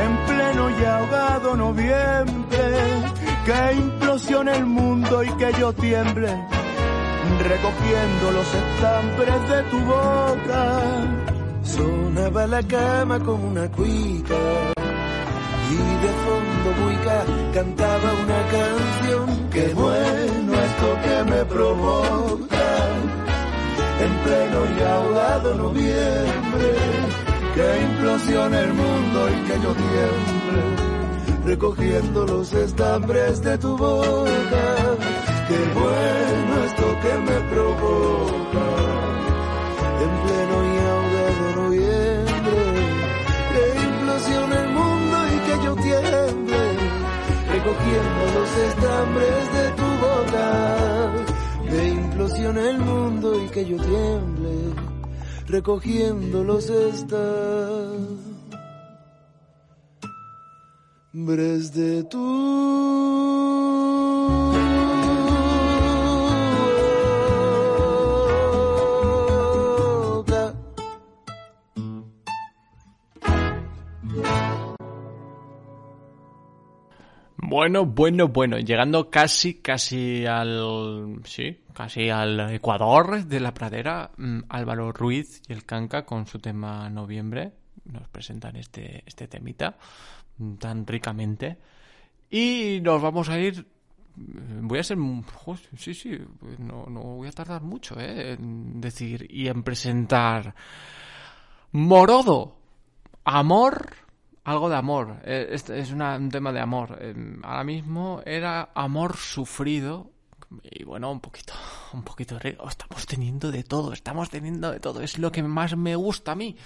en 0.05 0.17
pleno 0.27 0.71
y 0.71 0.85
ahogado 0.85 1.57
noviembre, 1.57 2.65
que 3.47 3.75
implosione 3.75 4.57
el 4.57 4.67
mundo 4.67 5.23
y 5.23 5.31
que 5.41 5.53
yo 5.59 5.73
tiemble, 5.73 6.33
recogiendo 7.41 8.31
los 8.33 8.55
estambres 8.55 9.49
de 9.49 9.63
tu 9.71 9.81
boca. 9.81 10.81
Sonaba 11.63 12.47
la 12.47 12.63
cama 12.63 13.19
como 13.21 13.49
una 13.49 13.71
cuica 13.71 14.37
y 15.71 15.77
de 15.77 16.13
fondo 16.25 16.85
buica 16.85 17.25
cantaba 17.53 18.13
una 18.25 18.41
canción. 18.57 19.49
Qué 19.51 19.75
bueno 19.75 20.55
esto 20.55 20.99
que 21.05 21.31
me 21.31 21.45
provoca 21.45 22.49
en 24.01 24.13
pleno 24.25 24.61
y 24.77 24.83
ahogado 24.83 25.55
noviembre, 25.57 26.69
que 27.55 27.83
implosione 27.83 28.61
el 28.61 28.73
mundo 28.75 29.29
y 29.29 29.47
que 29.47 29.55
yo 29.61 29.75
tiemble, 29.75 30.63
recogiendo 31.45 32.27
los 32.27 32.53
estambres 32.53 33.43
de 33.43 33.59
tu 33.59 33.77
boca. 33.77 34.88
Qué 35.49 35.61
bueno 35.73 36.65
esto 36.65 36.87
que 37.01 37.15
me 37.27 37.39
provoca 37.49 38.69
en 40.03 40.13
pleno 40.25 40.57
y 40.69 40.77
ahogado 40.93 41.45
noviembre, 41.63 42.59
que 43.53 43.63
implosione 43.83 44.57
el 44.57 44.71
mundo 44.79 45.17
y 45.35 45.37
que 45.47 45.55
yo 45.65 45.73
tiemble, 45.77 46.63
recogiendo 47.51 48.23
los 48.37 48.51
estambres 48.69 49.43
de 49.57 49.65
tu 49.79 49.89
boca. 50.05 50.49
Que 51.71 51.81
implosione 51.89 52.63
el 52.69 52.79
mundo 52.81 53.27
y 53.43 53.49
que 53.49 53.65
yo 53.65 53.77
tiemble, 53.79 54.53
recogiendo 55.47 56.45
los 56.45 56.69
estambres 56.69 57.33
de 61.73 62.05
tu 62.05 62.69
Bueno, 77.59 77.87
bueno, 77.87 78.29
bueno, 78.29 78.57
llegando 78.61 79.11
casi, 79.11 79.55
casi 79.55 80.25
al, 80.25 81.21
sí, 81.25 81.59
casi 81.75 82.09
al 82.09 82.55
Ecuador 82.55 83.25
de 83.25 83.41
la 83.41 83.53
pradera, 83.53 84.13
mm, 84.17 84.43
Álvaro 84.49 84.93
Ruiz 84.93 85.43
y 85.49 85.55
el 85.55 85.65
Canca 85.65 86.05
con 86.07 86.29
su 86.29 86.39
tema 86.39 86.89
Noviembre 86.89 87.51
nos 87.87 88.07
presentan 88.11 88.55
este, 88.55 89.03
este 89.05 89.27
temita 89.27 89.77
mm, 90.37 90.55
tan 90.55 90.87
ricamente. 90.87 91.59
Y 92.31 92.79
nos 92.81 93.03
vamos 93.03 93.29
a 93.29 93.41
ir, 93.41 93.67
mm, 94.15 94.69
voy 94.69 94.79
a 94.79 94.85
ser, 94.85 94.99
sí, 95.77 95.95
sí, 95.95 96.17
no, 96.59 96.87
no 96.87 97.01
voy 97.01 97.27
a 97.27 97.33
tardar 97.33 97.63
mucho, 97.63 97.99
eh, 97.99 98.35
en 98.35 98.81
decir 98.81 99.27
y 99.29 99.49
en 99.49 99.65
presentar 99.65 100.55
Morodo, 101.73 102.55
Amor, 103.25 103.97
algo 104.51 104.69
de 104.69 104.77
amor. 104.77 105.17
Eh, 105.25 105.49
Este 105.51 105.79
es 105.79 105.91
una- 105.93 106.17
un 106.17 106.31
tema 106.31 106.53
de 106.53 106.61
amor. 106.61 106.99
Eh, 107.01 107.15
Ahora 107.43 107.65
mismo 107.65 108.21
era 108.25 108.71
amor 108.75 109.17
sufrido. 109.17 110.11
Y 110.63 110.85
bueno, 110.85 111.11
un 111.13 111.21
poquito, 111.21 111.53
un 111.93 112.03
poquito 112.03 112.39
rico. 112.39 112.67
Estamos 112.69 113.05
teniendo 113.07 113.51
de 113.51 113.63
todo, 113.65 113.93
estamos 113.93 114.31
teniendo 114.31 114.71
de 114.73 114.81
todo. 114.81 115.03
Es 115.03 115.19
lo 115.19 115.31
que 115.31 115.43
más 115.43 115.77
me 115.77 115.95
gusta 115.97 116.33
a 116.33 116.35
mí 116.35 116.57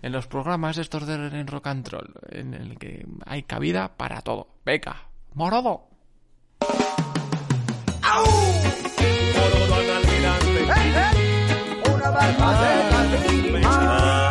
en 0.00 0.12
los 0.12 0.26
programas 0.28 0.78
estos 0.78 1.06
de 1.06 1.14
en 1.14 1.46
Rock 1.48 1.66
and 1.66 1.88
Roll, 1.88 2.14
en 2.30 2.54
el 2.54 2.78
que 2.78 3.04
hay 3.26 3.42
cabida 3.42 3.96
para 3.96 4.20
todo. 4.22 4.46
Venga, 4.64 5.08
morodo. 5.34 5.88
Una 11.92 12.10
barbaceta 12.10 13.04
encima. 13.16 13.58
¡Qué 13.60 14.21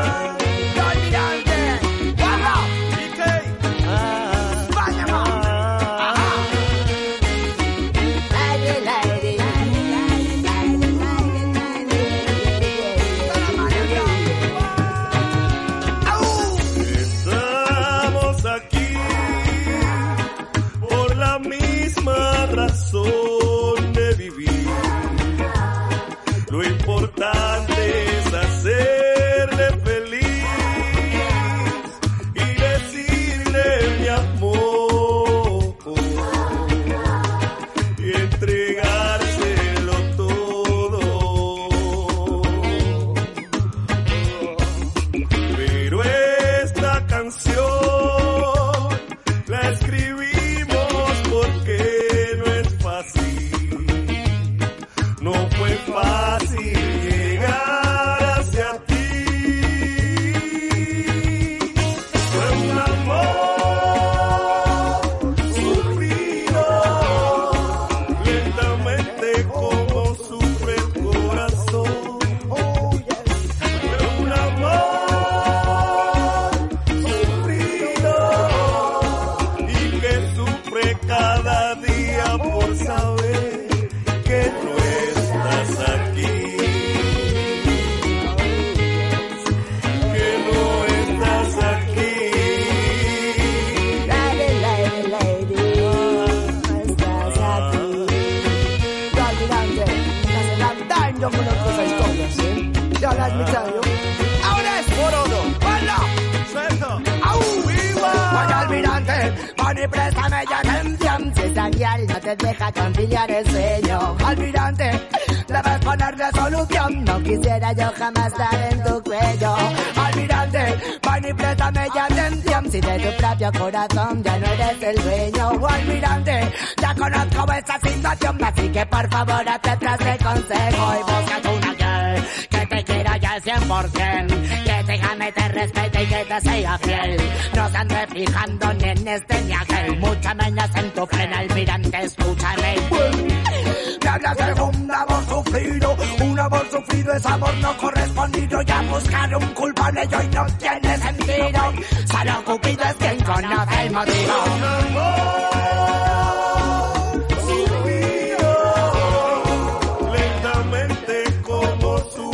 tu 162.10 162.31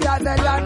more 0.00 0.18
than 0.18 0.40
a 0.40 0.63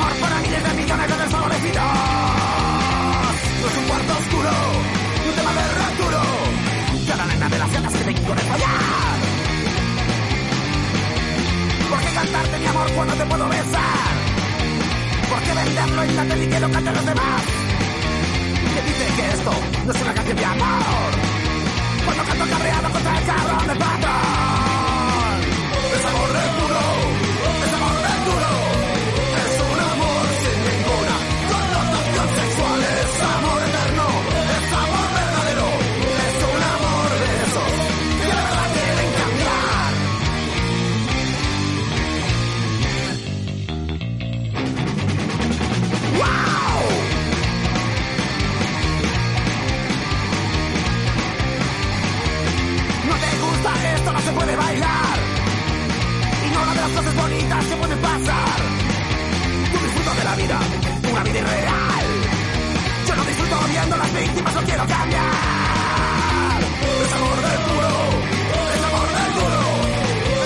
amor 0.00 0.20
para 0.20 0.40
miles 0.40 0.62
de 0.62 0.74
millones 0.74 1.08
de 1.08 1.16
desfavorecidos. 1.16 1.82
No 3.60 3.66
es 3.68 3.76
un 3.76 3.84
cuarto 3.84 4.12
oscuro, 4.20 4.50
ni 5.22 5.28
un 5.28 5.34
tema 5.36 5.52
de 5.52 5.62
raturo. 5.80 6.20
Yo 7.06 7.16
la 7.16 7.26
nena 7.26 7.48
de 7.48 7.58
las 7.58 7.72
ganas 7.72 7.92
que 7.92 8.04
tengo 8.04 8.34
de 8.34 8.42
fallar. 8.42 9.18
¿Por 11.90 12.00
qué 12.00 12.10
cantarte 12.14 12.58
mi 12.58 12.66
amor 12.66 12.92
cuando 12.92 13.14
te 13.14 13.26
puedo 13.26 13.48
besar? 13.48 14.12
¿Por 15.28 15.40
qué 15.40 15.52
venderlo 15.54 16.02
en 16.02 16.16
la 16.16 16.24
tele 16.24 16.44
y 16.44 16.48
que 16.48 16.60
lo 16.60 16.70
canten 16.70 16.94
los 16.94 17.06
demás? 17.06 17.42
¿Quién 18.72 18.86
dice 18.86 19.06
que 19.16 19.28
esto 19.34 19.52
no 19.86 19.92
es 19.92 20.02
una 20.02 20.14
canción 20.14 20.36
de 20.36 20.44
amor? 20.44 21.10
Cuando 22.04 22.24
canto 22.24 22.44
cabreado 22.50 22.90
contra 22.90 23.18
el 23.18 23.26
carro 23.26 23.58
de 23.66 23.74
patrón. 23.78 24.49
puede 54.32 54.56
bailar. 54.56 55.18
y 56.44 56.48
no 56.48 56.60
Ignora 56.60 56.74
de 56.74 56.80
las 56.80 56.90
cosas 56.90 57.14
bonitas 57.16 57.64
que 57.66 57.76
pueden 57.76 57.98
pasar. 57.98 58.58
Tú 59.72 59.78
disfrutas 59.84 60.16
de 60.18 60.24
la 60.24 60.34
vida, 60.36 60.58
una 61.10 61.22
vida 61.24 61.38
irreal. 61.38 62.06
Yo 63.06 63.16
no 63.16 63.24
disfruto 63.24 63.56
viendo 63.68 63.96
las 63.96 64.14
víctimas, 64.14 64.54
no 64.54 64.62
quiero 64.62 64.86
cambiar. 64.86 66.60
Es 67.02 67.12
amor 67.14 67.36
del 67.46 67.60
puro, 67.68 67.92
es 68.74 68.82
amor 68.88 69.08
del 69.18 69.30
duro. 69.38 69.60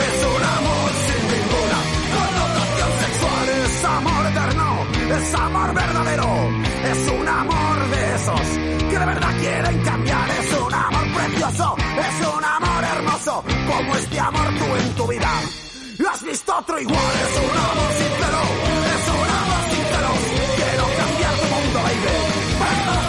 Es 0.05 0.17
un 0.35 0.43
amor 0.57 0.89
sin 1.05 1.23
ninguna 1.35 1.79
connotación 2.15 2.91
sexual. 3.05 3.45
Es 3.65 3.85
amor 3.85 4.23
eterno, 4.27 4.67
es 5.17 5.35
amor 5.35 5.75
verdadero. 5.75 6.31
Es 6.85 7.09
un 7.19 7.29
amor 7.29 7.77
de 7.91 8.15
esos 8.15 8.47
que 8.91 8.99
de 8.99 9.07
verdad 9.07 9.33
quieren 9.41 9.79
cambiar. 9.83 10.31
Es 10.31 10.61
un 10.61 10.75
amor 10.75 11.07
precioso, 11.15 11.77
es 11.79 12.27
un 12.27 12.45
amor 12.45 12.64
caso 13.25 13.43
como 13.67 13.97
este 13.97 14.21
amor 14.21 14.47
tú 14.59 14.77
en 14.77 14.95
tu 14.95 15.07
vida. 15.07 15.31
Lo 15.99 16.11
¿Has 16.11 16.23
visto 16.23 16.57
otro 16.57 16.79
igual? 16.79 16.99
Es 16.99 17.37
un 17.39 17.59
amor 17.59 17.93
sincero, 17.93 18.41
es 18.95 19.09
un 19.09 19.31
amor 19.41 19.65
sincero. 19.71 20.09
Quiero 20.57 20.85
cambiar 20.97 21.35
tu 21.37 21.47
mundo, 21.55 21.83
baby. 21.83 23.04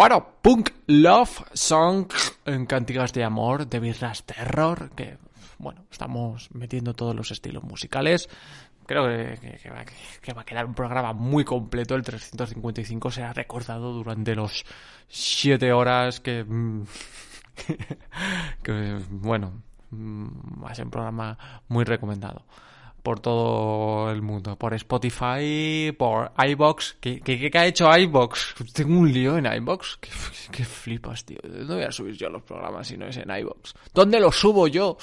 Bueno, 0.00 0.26
Punk 0.40 0.70
Love 0.86 1.42
Song 1.52 2.10
en 2.46 2.64
Cantigas 2.64 3.12
de 3.12 3.22
Amor 3.22 3.66
de 3.66 3.80
Birras 3.80 4.24
Terror, 4.24 4.88
que 4.96 5.18
bueno, 5.58 5.84
estamos 5.90 6.48
metiendo 6.54 6.94
todos 6.94 7.14
los 7.14 7.30
estilos 7.30 7.64
musicales. 7.64 8.26
Creo 8.86 9.04
que, 9.04 9.68
va, 9.68 10.40
a 10.40 10.44
quedar 10.46 10.64
un 10.64 10.72
programa 10.72 11.12
muy 11.12 11.44
completo. 11.44 11.96
El 11.96 12.02
355 12.02 13.10
será 13.10 13.34
recordado 13.34 13.92
durante 13.92 14.34
los 14.34 14.64
7 15.08 15.70
horas 15.70 16.20
que... 16.20 16.46
que 18.62 18.98
bueno, 19.10 19.62
mm, 19.90 20.64
va 20.64 20.70
a 20.70 20.74
ser 20.74 20.86
un 20.86 20.92
programa 20.92 21.36
muy 21.68 21.84
recomendado 21.84 22.46
por 23.02 23.20
todo 23.20 24.10
el 24.10 24.22
mundo, 24.22 24.56
por 24.56 24.74
Spotify, 24.74 25.92
por 25.96 26.32
iBox. 26.36 26.96
¿Qué, 27.00 27.20
qué, 27.20 27.50
qué 27.50 27.58
ha 27.58 27.66
hecho 27.66 27.90
iBox? 27.96 28.54
Tengo 28.74 28.98
un 28.98 29.12
lío 29.12 29.36
en 29.38 29.46
iBox. 29.46 29.98
¿Qué, 30.50 30.64
flipas, 30.64 31.24
tío. 31.24 31.38
¿Dónde 31.42 31.74
voy 31.74 31.84
a 31.84 31.92
subir 31.92 32.14
yo 32.16 32.28
los 32.28 32.42
programas 32.42 32.86
si 32.88 32.96
no 32.96 33.06
es 33.06 33.16
en 33.16 33.30
iBox? 33.30 33.74
¿Dónde 33.94 34.20
los 34.20 34.36
subo 34.36 34.66
yo? 34.68 34.96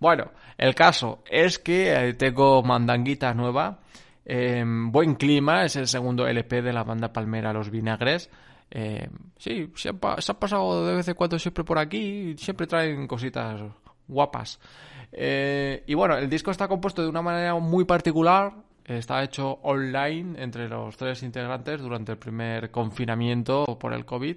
Bueno, 0.00 0.30
el 0.58 0.74
caso 0.74 1.22
es 1.30 1.58
que 1.58 1.92
eh, 1.92 2.14
tengo 2.14 2.62
mandanguita 2.62 3.32
nueva. 3.34 3.80
Eh, 4.24 4.64
Buen 4.66 5.14
Clima 5.16 5.64
es 5.64 5.76
el 5.76 5.86
segundo 5.86 6.26
LP 6.26 6.62
de 6.62 6.72
la 6.72 6.84
banda 6.84 7.12
palmera 7.12 7.52
Los 7.52 7.70
Vinagres. 7.70 8.30
Eh, 8.70 9.08
sí, 9.36 9.70
se 9.76 9.92
pa- 9.94 10.20
se 10.20 10.32
han 10.32 10.38
pasado 10.38 10.86
de 10.86 10.94
vez 10.94 11.06
en 11.08 11.14
cuando 11.14 11.38
siempre 11.38 11.62
por 11.64 11.78
aquí 11.78 12.34
siempre 12.38 12.66
traen 12.66 13.06
cositas 13.06 13.60
guapas. 14.08 14.58
Eh, 15.16 15.84
y 15.86 15.94
bueno, 15.94 16.16
el 16.16 16.28
disco 16.28 16.50
está 16.50 16.66
compuesto 16.66 17.02
de 17.02 17.08
una 17.08 17.22
manera 17.22 17.54
muy 17.54 17.84
particular. 17.84 18.52
Está 18.84 19.22
hecho 19.22 19.60
online 19.62 20.42
entre 20.42 20.68
los 20.68 20.96
tres 20.96 21.22
integrantes 21.22 21.80
durante 21.80 22.12
el 22.12 22.18
primer 22.18 22.70
confinamiento 22.70 23.64
por 23.78 23.94
el 23.94 24.04
COVID. 24.04 24.36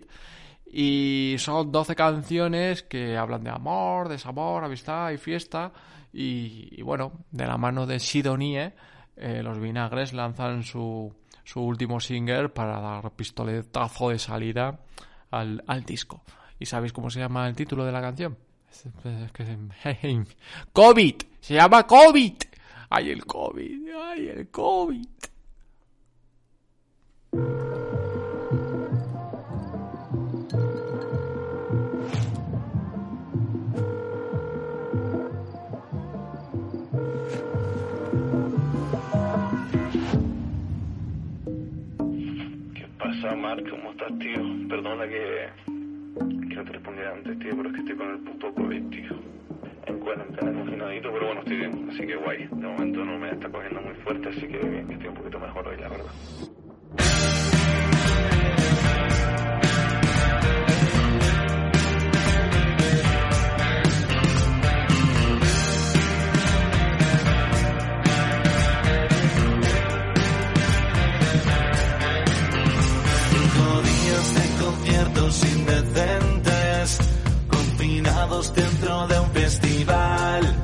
Y 0.72 1.36
son 1.40 1.72
12 1.72 1.96
canciones 1.96 2.84
que 2.84 3.18
hablan 3.18 3.44
de 3.44 3.50
amor, 3.50 4.08
desamor, 4.08 4.64
amistad 4.64 5.12
y 5.12 5.18
fiesta. 5.18 5.72
Y, 6.14 6.82
bueno, 6.84 7.12
de 7.32 7.48
la 7.48 7.58
mano 7.58 7.86
de 7.86 8.00
Sidonie, 8.00 8.74
eh, 9.16 9.42
los 9.44 9.60
vinagres 9.60 10.14
lanzan 10.14 10.64
su, 10.64 11.14
su 11.44 11.62
último 11.62 12.00
single 12.00 12.50
para 12.50 12.80
dar 12.80 13.12
pistoletazo 13.12 14.10
de 14.10 14.20
salida 14.20 14.80
al, 15.32 15.64
al 15.68 15.84
disco. 15.84 16.22
¿Y 16.60 16.66
sabéis 16.66 16.94
cómo 16.94 17.10
se 17.10 17.20
llama 17.20 17.48
el 17.48 17.56
título 17.56 17.86
de 17.86 17.92
la 17.92 18.02
canción? 18.02 18.47
COVID, 20.74 21.16
se 21.40 21.54
llama 21.54 21.88
COVID. 21.88 22.34
Ay, 22.90 23.10
el 23.10 23.26
COVID, 23.26 23.90
ay, 23.96 24.28
el 24.30 24.50
COVID. 24.50 25.08
¿Qué 42.74 42.88
pasa, 42.98 43.36
Marc? 43.36 43.70
¿Cómo 43.70 43.92
estás, 43.92 44.20
tío? 44.20 44.70
Perdona 44.70 45.08
que, 45.08 45.77
te 46.68 46.74
respondiera 46.74 47.14
antes, 47.14 47.40
tío, 47.40 47.56
pero 47.56 47.70
es 47.70 47.76
que 47.76 47.82
estoy 47.82 47.96
con 47.96 48.10
el 48.10 48.20
puto 48.20 48.54
COVID, 48.54 48.90
tío. 48.90 49.16
En 49.86 50.00
cuarentena, 50.00 50.52
confinadito, 50.52 51.12
pero 51.14 51.26
bueno, 51.28 51.42
estoy 51.42 51.58
bien, 51.58 51.90
así 51.90 52.06
que 52.06 52.16
guay. 52.16 52.48
De 52.48 52.68
momento 52.68 53.06
no 53.06 53.18
me 53.18 53.32
está 53.32 53.50
cogiendo 53.50 53.82
muy 53.82 53.96
fuerte, 53.96 54.30
así 54.30 54.42
que 54.42 54.58
bien, 54.58 54.88
que 54.88 54.94
estoy 54.94 55.08
un 55.08 55.16
poquito 55.16 55.40
mejor 55.40 55.68
hoy, 55.68 55.78
la 55.78 55.90
verdad. 55.90 56.57
Dentro 78.44 79.08
de 79.08 79.20
un 79.20 79.32
festival. 79.32 80.56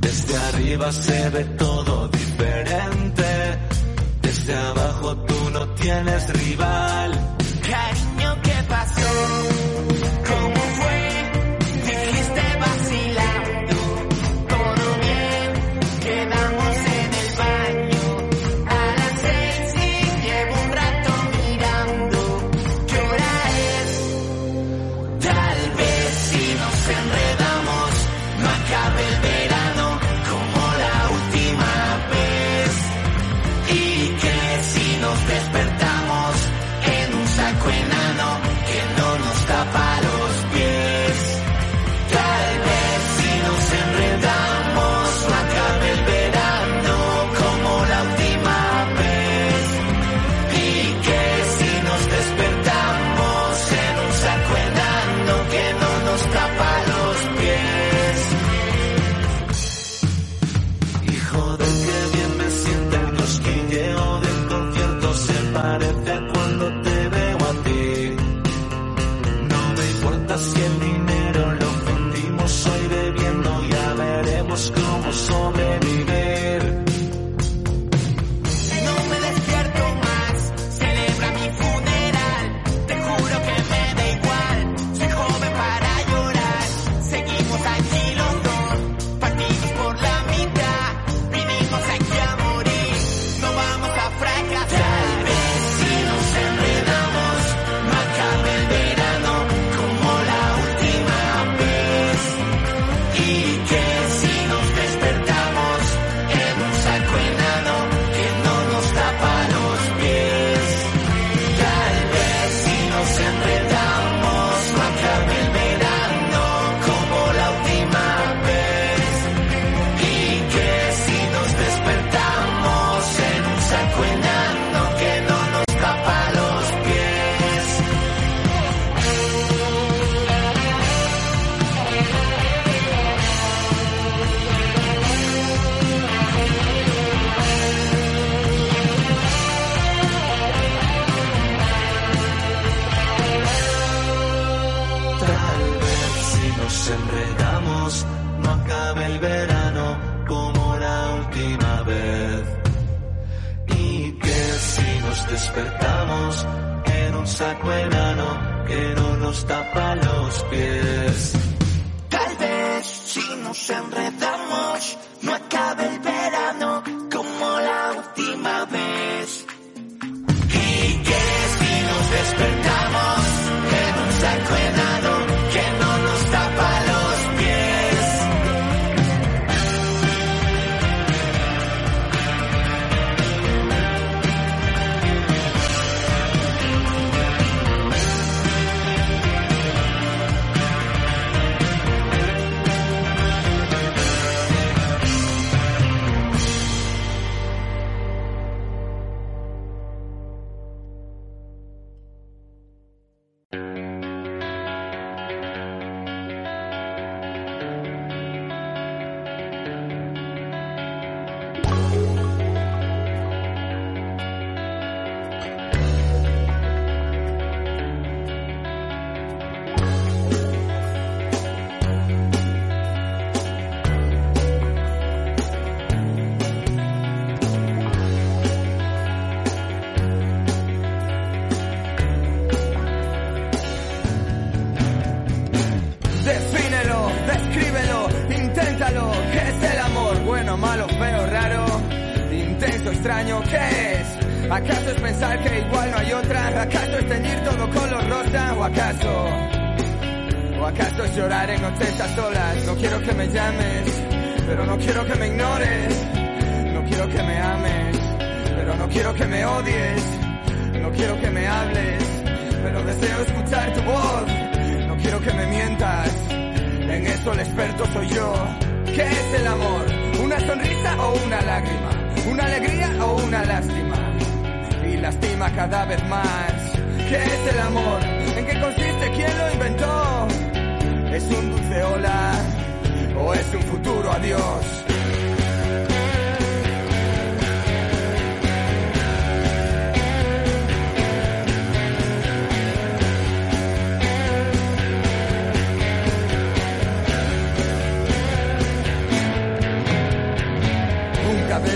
Desde 0.00 0.36
arriba 0.36 0.90
se 0.90 1.30
ve 1.30 1.44
todo 1.56 2.08
diferente, 2.08 3.58
desde 4.20 4.56
abajo 4.56 5.16
tú 5.28 5.50
no 5.52 5.68
tienes 5.74 6.28
rival. 6.32 7.12
Cariño, 7.70 8.36
¿qué 8.42 8.56
pasó? 8.68 9.65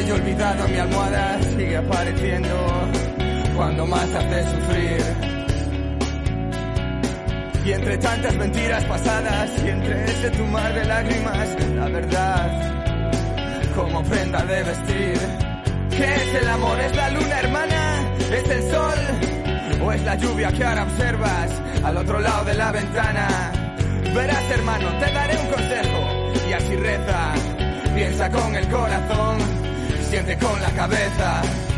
Un 0.00 0.06
cabello 0.06 0.22
olvidado 0.22 0.68
mi 0.68 0.78
almohada 0.78 1.42
sigue 1.42 1.76
apareciendo 1.76 2.88
cuando 3.54 3.86
más 3.86 4.14
hace 4.14 4.44
sufrir. 4.44 5.02
Y 7.66 7.72
entre 7.72 7.98
tantas 7.98 8.34
mentiras 8.36 8.84
pasadas 8.86 9.50
y 9.62 9.68
entre 9.68 10.04
ese 10.06 10.30
tumar 10.30 10.72
de 10.72 10.84
lágrimas, 10.86 11.48
la 11.76 11.88
verdad 11.88 13.72
como 13.74 14.02
prenda 14.04 14.42
de 14.46 14.62
vestir. 14.62 15.18
¿Qué 15.90 16.14
es 16.14 16.34
el 16.34 16.48
amor? 16.48 16.80
¿Es 16.80 16.96
la 16.96 17.10
luna 17.10 17.40
hermana? 17.40 18.14
¿Es 18.32 18.50
el 18.50 18.70
sol? 18.70 18.98
¿O 19.82 19.92
es 19.92 20.02
la 20.02 20.14
lluvia 20.14 20.50
que 20.50 20.64
ahora 20.64 20.84
observas 20.84 21.50
al 21.84 21.96
otro 21.98 22.20
lado 22.20 22.46
de 22.46 22.54
la 22.54 22.72
ventana? 22.72 23.52
Verás 24.14 24.50
hermano, 24.50 24.98
te 24.98 25.12
daré 25.12 25.36
un 25.36 25.46
consejo 25.48 26.32
y 26.48 26.52
así 26.54 26.76
reza. 26.76 27.34
Piensa 27.94 28.30
con 28.30 28.54
el 28.54 28.66
corazón, 28.68 29.59
siente 30.10 30.36
con 30.38 30.60
la 30.60 30.70
cabeza. 30.72 31.69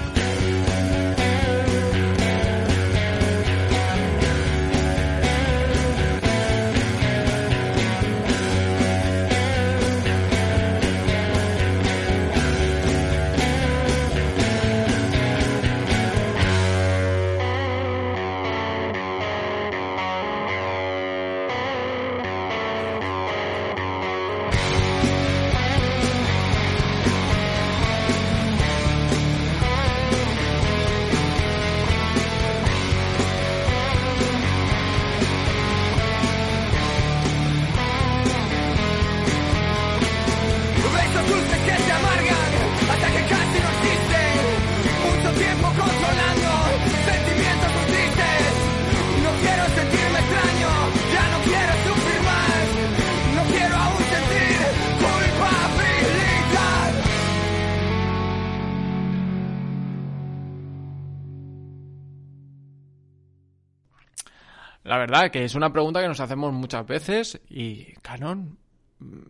Que 65.31 65.45
es 65.45 65.55
una 65.55 65.73
pregunta 65.73 66.01
que 66.01 66.09
nos 66.09 66.21
hacemos 66.21 66.53
muchas 66.53 66.87
veces 66.87 67.41
y 67.49 67.93
Canon 68.01 68.57
mm, 68.99 69.21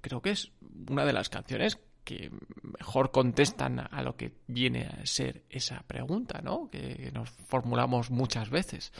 creo 0.00 0.20
que 0.20 0.30
es 0.30 0.50
una 0.88 1.04
de 1.04 1.12
las 1.12 1.28
canciones 1.28 1.78
que 2.02 2.30
mejor 2.62 3.12
contestan 3.12 3.78
a 3.78 4.02
lo 4.02 4.16
que 4.16 4.32
viene 4.46 4.86
a 4.86 5.06
ser 5.06 5.44
esa 5.48 5.82
pregunta, 5.86 6.40
¿no? 6.42 6.68
Que 6.68 7.10
nos 7.14 7.30
formulamos 7.30 8.10
muchas 8.10 8.50
veces. 8.50 8.92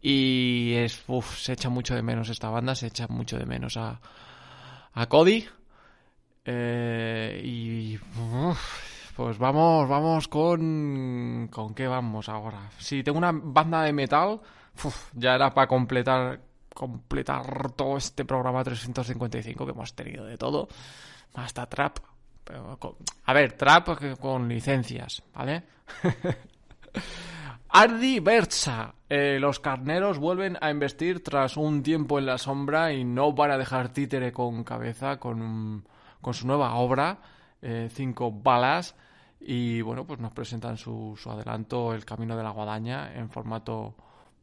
Y 0.00 0.74
es, 0.74 1.02
uf, 1.08 1.38
se 1.38 1.54
echa 1.54 1.70
mucho 1.70 1.94
de 1.94 2.02
menos 2.02 2.28
esta 2.28 2.50
banda, 2.50 2.74
se 2.74 2.86
echa 2.86 3.08
mucho 3.08 3.36
de 3.36 3.46
menos 3.46 3.76
a, 3.76 4.00
a 4.92 5.06
Cody. 5.06 5.44
Eh, 6.44 7.40
y 7.44 7.98
pues 9.16 9.38
vamos, 9.38 9.88
vamos 9.88 10.28
con... 10.28 11.48
¿Con 11.50 11.74
qué 11.74 11.88
vamos 11.88 12.28
ahora? 12.28 12.70
Si 12.78 13.02
tengo 13.02 13.18
una 13.18 13.32
banda 13.32 13.82
de 13.82 13.92
metal, 13.92 14.40
ya 15.14 15.34
era 15.34 15.52
para 15.52 15.66
completar 15.66 16.40
completar 16.74 17.72
todo 17.72 17.96
este 17.96 18.24
programa 18.24 18.64
355 18.64 19.66
que 19.66 19.72
hemos 19.72 19.94
tenido 19.94 20.24
de 20.24 20.38
todo. 20.38 20.68
Hasta 21.34 21.66
trap. 21.66 21.98
Pero 22.44 22.78
a 23.24 23.32
ver, 23.32 23.52
trap 23.52 24.18
con 24.18 24.48
licencias, 24.48 25.22
¿vale? 25.34 25.62
Ardi 27.68 28.20
Berza. 28.20 28.94
Eh, 29.08 29.38
los 29.40 29.60
carneros 29.60 30.18
vuelven 30.18 30.56
a 30.60 30.70
investir 30.70 31.22
tras 31.22 31.56
un 31.56 31.82
tiempo 31.82 32.18
en 32.18 32.26
la 32.26 32.38
sombra 32.38 32.92
y 32.92 33.04
no 33.04 33.32
van 33.32 33.52
a 33.52 33.58
dejar 33.58 33.90
títere 33.90 34.32
con 34.32 34.64
cabeza 34.64 35.18
con, 35.18 35.86
con 36.20 36.34
su 36.34 36.46
nueva 36.46 36.74
obra, 36.74 37.18
eh, 37.60 37.88
Cinco 37.92 38.32
Balas. 38.32 38.96
Y 39.38 39.80
bueno, 39.82 40.06
pues 40.06 40.18
nos 40.20 40.32
presentan 40.32 40.76
su, 40.76 41.14
su 41.20 41.30
adelanto, 41.30 41.94
El 41.94 42.04
Camino 42.04 42.36
de 42.36 42.42
la 42.42 42.50
Guadaña, 42.50 43.14
en 43.14 43.30
formato 43.30 43.94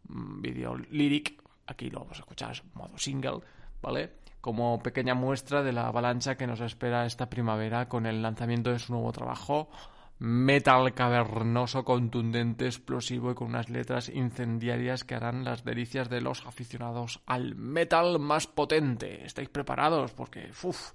video 0.10 0.78
lyric. 0.78 1.42
Aquí 1.68 1.90
lo 1.90 2.00
vamos 2.00 2.18
a 2.18 2.22
escuchar 2.22 2.56
en 2.56 2.72
modo 2.74 2.98
single, 2.98 3.40
¿vale? 3.82 4.14
Como 4.42 4.82
pequeña 4.82 5.14
muestra 5.14 5.64
de 5.64 5.74
la 5.74 5.88
avalancha 5.88 6.38
que 6.38 6.48
nos 6.48 6.62
espera 6.62 7.06
esta 7.06 7.30
primavera 7.30 7.90
con 7.90 8.06
el 8.06 8.22
lanzamiento 8.22 8.72
de 8.72 8.80
su 8.80 8.94
nuevo 8.94 9.12
trabajo, 9.12 9.70
metal 10.20 10.94
cavernoso, 10.94 11.84
contundente, 11.84 12.66
explosivo 12.66 13.32
y 13.32 13.36
con 13.36 13.50
unas 13.50 13.70
letras 13.70 14.10
incendiarias 14.10 15.04
que 15.04 15.16
harán 15.16 15.44
las 15.44 15.64
delicias 15.64 16.10
de 16.10 16.22
los 16.22 16.46
aficionados 16.46 17.22
al 17.26 17.56
metal 17.56 18.20
más 18.20 18.48
potente. 18.48 19.26
¿Estáis 19.26 19.50
preparados? 19.50 20.14
Porque, 20.14 20.50
uff, 20.64 20.92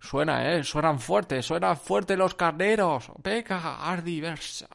suena, 0.00 0.52
¿eh? 0.54 0.64
Suenan 0.64 0.98
fuerte, 0.98 1.42
suenan 1.42 1.76
fuerte 1.76 2.16
los 2.16 2.34
carneros. 2.34 3.12
Venga, 3.22 3.76
ardiversa. 3.76 4.68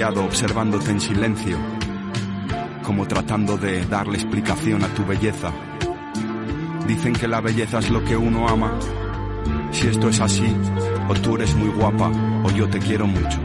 Observándote 0.00 0.90
en 0.90 1.00
silencio, 1.00 1.58
como 2.82 3.06
tratando 3.06 3.58
de 3.58 3.84
darle 3.84 4.14
explicación 4.14 4.82
a 4.82 4.88
tu 4.88 5.04
belleza. 5.04 5.52
Dicen 6.88 7.12
que 7.12 7.28
la 7.28 7.42
belleza 7.42 7.78
es 7.78 7.90
lo 7.90 8.02
que 8.02 8.16
uno 8.16 8.48
ama. 8.48 8.78
Si 9.70 9.86
esto 9.86 10.08
es 10.08 10.18
así, 10.20 10.56
o 11.08 11.14
tú 11.14 11.36
eres 11.36 11.54
muy 11.54 11.68
guapa, 11.68 12.10
o 12.42 12.50
yo 12.50 12.68
te 12.68 12.78
quiero 12.78 13.06
mucho. 13.06 13.38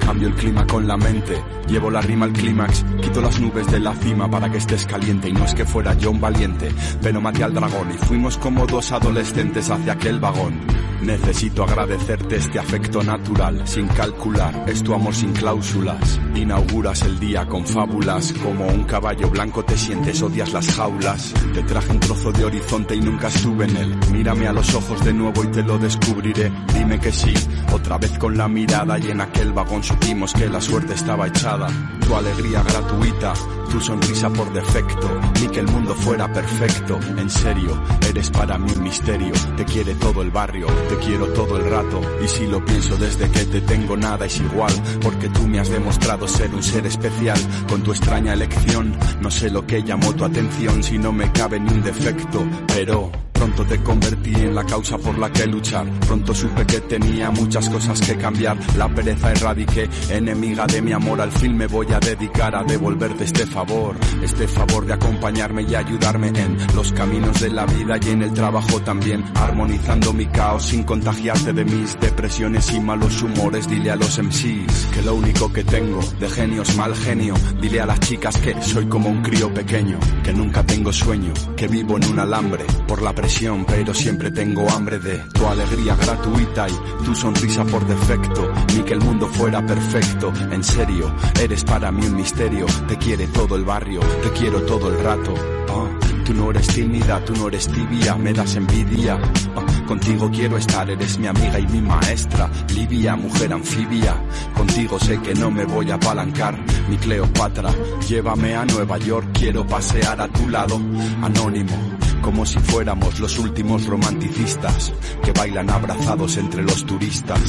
Cambio 0.00 0.28
el 0.28 0.34
clima 0.34 0.66
con 0.66 0.86
la 0.86 0.96
mente, 0.96 1.42
llevo 1.68 1.90
la 1.90 2.00
rima 2.00 2.26
al 2.26 2.32
clímax, 2.32 2.84
quito 3.00 3.22
las 3.22 3.40
nubes 3.40 3.70
de 3.70 3.78
la 3.78 3.94
cima 3.94 4.28
para 4.28 4.50
que 4.50 4.58
estés 4.58 4.84
caliente 4.84 5.28
y 5.28 5.32
no 5.32 5.44
es 5.44 5.54
que 5.54 5.64
fuera 5.64 5.94
yo 5.94 6.10
un 6.10 6.20
valiente, 6.20 6.70
pero 7.00 7.20
maté 7.20 7.44
al 7.44 7.54
dragón 7.54 7.92
y 7.94 7.98
fuimos 7.98 8.36
como 8.36 8.66
dos 8.66 8.90
adolescentes 8.90 9.70
hacia 9.70 9.92
aquel 9.92 10.18
vagón. 10.18 10.85
Necesito 11.06 11.62
agradecerte 11.62 12.34
este 12.34 12.58
afecto 12.58 13.00
natural, 13.00 13.62
sin 13.64 13.86
calcular, 13.86 14.64
es 14.66 14.82
tu 14.82 14.92
amor 14.92 15.14
sin 15.14 15.32
cláusulas. 15.32 16.20
Inauguras 16.34 17.02
el 17.02 17.20
día 17.20 17.46
con 17.46 17.64
fábulas, 17.64 18.32
como 18.42 18.66
un 18.66 18.82
caballo 18.82 19.30
blanco 19.30 19.64
te 19.64 19.76
sientes, 19.76 20.20
odias 20.20 20.52
las 20.52 20.66
jaulas. 20.74 21.32
Te 21.54 21.62
traje 21.62 21.92
un 21.92 22.00
trozo 22.00 22.32
de 22.32 22.44
horizonte 22.46 22.96
y 22.96 23.00
nunca 23.00 23.28
estuve 23.28 23.66
en 23.66 23.76
él. 23.76 23.96
Mírame 24.10 24.48
a 24.48 24.52
los 24.52 24.74
ojos 24.74 25.04
de 25.04 25.12
nuevo 25.12 25.44
y 25.44 25.46
te 25.46 25.62
lo 25.62 25.78
descubriré. 25.78 26.50
Dime 26.74 26.98
que 26.98 27.12
sí, 27.12 27.34
otra 27.72 27.98
vez 27.98 28.18
con 28.18 28.36
la 28.36 28.48
mirada 28.48 28.98
y 28.98 29.08
en 29.08 29.20
aquel 29.20 29.52
vagón 29.52 29.84
supimos 29.84 30.32
que 30.32 30.48
la 30.48 30.60
suerte 30.60 30.94
estaba 30.94 31.28
echada. 31.28 31.68
Tu 32.04 32.16
alegría 32.16 32.64
gratuita, 32.64 33.32
tu 33.66 33.80
sonrisa 33.80 34.30
por 34.30 34.52
defecto, 34.52 35.08
ni 35.40 35.48
que 35.48 35.60
el 35.60 35.68
mundo 35.68 35.94
fuera 35.94 36.32
perfecto. 36.32 36.98
En 37.16 37.30
serio, 37.30 37.80
eres 38.08 38.30
para 38.30 38.58
mí 38.58 38.70
un 38.76 38.82
misterio. 38.82 39.32
Te 39.56 39.64
quiere 39.64 39.94
todo 39.94 40.22
el 40.22 40.30
barrio, 40.30 40.66
te 40.88 40.96
quiero 40.96 41.26
todo 41.28 41.56
el 41.56 41.70
rato. 41.70 42.00
Y 42.24 42.28
si 42.28 42.46
lo 42.46 42.64
pienso 42.64 42.96
desde 42.96 43.30
que 43.30 43.44
te 43.44 43.60
tengo 43.60 43.96
nada 43.96 44.26
es 44.26 44.40
igual, 44.40 44.72
porque 45.02 45.28
tú 45.28 45.46
me 45.46 45.60
has 45.60 45.68
demostrado 45.68 46.26
ser 46.28 46.54
un 46.54 46.62
ser 46.62 46.86
especial. 46.86 47.38
Con 47.68 47.82
tu 47.82 47.92
extraña 47.92 48.32
elección, 48.32 48.96
no 49.20 49.30
sé 49.30 49.50
lo 49.50 49.66
que 49.66 49.82
llamó 49.82 50.12
tu 50.14 50.24
atención, 50.24 50.82
si 50.82 50.98
no 50.98 51.12
me 51.12 51.30
cabe 51.32 51.60
ni 51.60 51.70
un 51.70 51.82
defecto, 51.82 52.44
pero 52.68 53.10
Pronto 53.36 53.66
te 53.66 53.82
convertí 53.82 54.34
en 54.34 54.54
la 54.54 54.64
causa 54.64 54.96
por 54.96 55.18
la 55.18 55.30
que 55.30 55.46
luchar. 55.46 55.86
Pronto 56.06 56.34
supe 56.34 56.66
que 56.66 56.80
tenía 56.80 57.30
muchas 57.30 57.68
cosas 57.68 58.00
que 58.00 58.16
cambiar. 58.16 58.56
La 58.76 58.88
pereza 58.88 59.30
erradiqué, 59.30 59.88
enemiga 60.08 60.66
de 60.66 60.80
mi 60.80 60.92
amor. 60.92 61.20
Al 61.20 61.30
fin 61.30 61.54
me 61.54 61.66
voy 61.66 61.86
a 61.92 62.00
dedicar 62.00 62.56
a 62.56 62.64
devolverte 62.64 63.24
este 63.24 63.46
favor. 63.46 63.94
Este 64.22 64.48
favor 64.48 64.86
de 64.86 64.94
acompañarme 64.94 65.62
y 65.62 65.74
ayudarme 65.74 66.28
en 66.28 66.56
los 66.74 66.92
caminos 66.92 67.38
de 67.40 67.50
la 67.50 67.66
vida 67.66 67.98
y 68.00 68.10
en 68.10 68.22
el 68.22 68.32
trabajo 68.32 68.80
también. 68.80 69.22
Armonizando 69.34 70.14
mi 70.14 70.26
caos 70.26 70.64
sin 70.64 70.84
contagiarte 70.84 71.52
de 71.52 71.64
mis 71.66 72.00
depresiones 72.00 72.72
y 72.72 72.80
malos 72.80 73.22
humores. 73.22 73.68
Dile 73.68 73.90
a 73.90 73.96
los 73.96 74.18
MCs 74.18 74.86
que 74.94 75.02
lo 75.02 75.14
único 75.14 75.52
que 75.52 75.62
tengo 75.62 76.00
de 76.18 76.28
genio 76.30 76.62
es 76.62 76.74
mal 76.76 76.94
genio. 76.96 77.34
Dile 77.60 77.82
a 77.82 77.86
las 77.86 78.00
chicas 78.00 78.38
que 78.38 78.60
soy 78.62 78.86
como 78.86 79.10
un 79.10 79.22
crío 79.22 79.52
pequeño. 79.52 79.98
Que 80.24 80.32
nunca 80.32 80.64
tengo 80.64 80.90
sueño, 80.90 81.34
que 81.54 81.68
vivo 81.68 81.98
en 81.98 82.06
un 82.06 82.18
alambre 82.18 82.64
por 82.88 83.02
la 83.02 83.12
presión 83.12 83.25
pero 83.66 83.92
siempre 83.92 84.30
tengo 84.30 84.70
hambre 84.70 85.00
de 85.00 85.18
tu 85.34 85.44
alegría 85.46 85.96
gratuita 85.96 86.68
y 86.68 87.04
tu 87.04 87.12
sonrisa 87.14 87.64
por 87.64 87.84
defecto. 87.84 88.52
Ni 88.74 88.82
que 88.82 88.94
el 88.94 89.00
mundo 89.00 89.26
fuera 89.26 89.64
perfecto, 89.66 90.32
en 90.52 90.62
serio, 90.62 91.12
eres 91.40 91.64
para 91.64 91.90
mí 91.90 92.06
un 92.06 92.14
misterio. 92.14 92.66
Te 92.86 92.96
quiere 92.96 93.26
todo 93.26 93.56
el 93.56 93.64
barrio, 93.64 94.00
te 94.22 94.30
quiero 94.30 94.62
todo 94.62 94.90
el 94.90 95.02
rato. 95.02 95.34
Ah, 95.68 95.88
tú 96.24 96.34
no 96.34 96.50
eres 96.50 96.68
tímida, 96.68 97.24
tú 97.24 97.34
no 97.34 97.48
eres 97.48 97.66
tibia, 97.66 98.14
me 98.14 98.32
das 98.32 98.54
envidia. 98.54 99.18
Ah, 99.56 99.84
contigo 99.86 100.30
quiero 100.30 100.56
estar, 100.56 100.88
eres 100.88 101.18
mi 101.18 101.26
amiga 101.26 101.58
y 101.58 101.66
mi 101.66 101.80
maestra. 101.80 102.48
Livia, 102.74 103.16
mujer 103.16 103.52
anfibia, 103.52 104.14
contigo 104.54 105.00
sé 105.00 105.20
que 105.20 105.34
no 105.34 105.50
me 105.50 105.64
voy 105.64 105.90
a 105.90 105.96
apalancar. 105.96 106.56
Mi 106.88 106.96
Cleopatra, 106.96 107.70
llévame 108.08 108.54
a 108.54 108.64
Nueva 108.64 108.98
York, 108.98 109.26
quiero 109.32 109.66
pasear 109.66 110.20
a 110.20 110.28
tu 110.28 110.48
lado, 110.48 110.80
anónimo 111.22 111.96
como 112.22 112.44
si 112.44 112.58
fuéramos 112.58 113.18
los 113.20 113.38
últimos 113.38 113.86
romanticistas 113.86 114.92
que 115.22 115.32
bailan 115.32 115.70
abrazados 115.70 116.36
entre 116.36 116.62
los 116.62 116.84
turistas. 116.84 117.40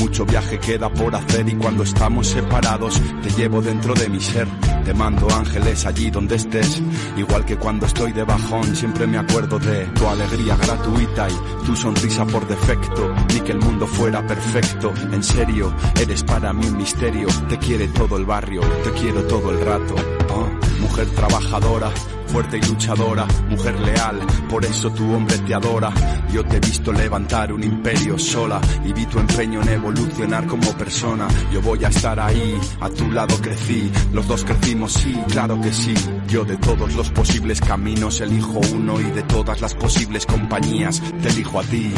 Mucho 0.00 0.24
viaje 0.24 0.58
queda 0.58 0.92
por 0.92 1.14
hacer 1.14 1.48
y 1.48 1.54
cuando 1.54 1.82
estamos 1.82 2.28
separados 2.28 3.00
te 3.22 3.30
llevo 3.30 3.60
dentro 3.62 3.94
de 3.94 4.08
mi 4.08 4.20
ser. 4.20 4.48
Te 4.84 4.94
mando 4.94 5.28
ángeles 5.30 5.86
allí 5.86 6.10
donde 6.10 6.36
estés, 6.36 6.82
igual 7.16 7.44
que 7.44 7.56
cuando 7.56 7.86
estoy 7.86 8.12
de 8.12 8.24
bajón 8.24 8.74
siempre 8.74 9.06
me 9.06 9.18
acuerdo 9.18 9.58
de 9.58 9.86
tu 9.86 10.06
alegría 10.06 10.56
gratuita 10.56 11.28
y 11.28 11.66
tu 11.66 11.76
sonrisa 11.76 12.24
por 12.26 12.46
defecto, 12.46 13.14
ni 13.32 13.40
que 13.40 13.52
el 13.52 13.58
mundo 13.58 13.86
fuera 13.86 14.26
perfecto. 14.26 14.92
En 15.12 15.22
serio, 15.22 15.74
eres 16.00 16.24
para 16.24 16.52
mí 16.52 16.66
un 16.66 16.76
misterio, 16.76 17.28
te 17.48 17.58
quiere 17.58 17.88
todo 17.88 18.16
el 18.16 18.24
barrio, 18.24 18.62
te 18.82 18.90
quiero 18.92 19.22
todo 19.24 19.50
el 19.50 19.60
rato. 19.64 19.94
Ah, 20.30 20.48
mujer 20.80 21.08
trabajadora, 21.10 21.90
fuerte 22.30 22.58
y 22.58 22.62
luchadora, 22.62 23.26
mujer 23.48 23.80
leal, 23.80 24.20
por 24.48 24.64
eso 24.64 24.90
tu 24.90 25.12
hombre 25.12 25.36
te 25.38 25.54
adora. 25.54 25.92
Yo 26.32 26.44
te 26.44 26.56
he 26.56 26.60
visto 26.60 26.92
levantar 26.92 27.52
un 27.52 27.64
imperio 27.64 28.18
sola 28.18 28.60
y 28.84 28.92
vi 28.92 29.04
tu 29.06 29.18
empeño 29.18 29.60
en 29.62 29.68
evolucionar 29.68 30.46
como 30.46 30.72
persona. 30.74 31.26
Yo 31.52 31.60
voy 31.60 31.84
a 31.84 31.88
estar 31.88 32.20
ahí, 32.20 32.56
a 32.80 32.88
tu 32.88 33.10
lado 33.10 33.36
crecí, 33.40 33.90
los 34.12 34.28
dos 34.28 34.44
crecimos, 34.44 34.92
sí, 34.92 35.12
claro 35.28 35.60
que 35.60 35.72
sí. 35.72 35.94
Yo 36.28 36.44
de 36.44 36.56
todos 36.56 36.94
los 36.94 37.10
posibles 37.10 37.60
caminos 37.60 38.20
elijo 38.20 38.60
uno 38.74 39.00
y 39.00 39.10
de 39.10 39.22
todas 39.24 39.60
las 39.60 39.74
posibles 39.74 40.24
compañías 40.26 41.02
te 41.20 41.28
elijo 41.28 41.58
a 41.58 41.64
ti. 41.64 41.92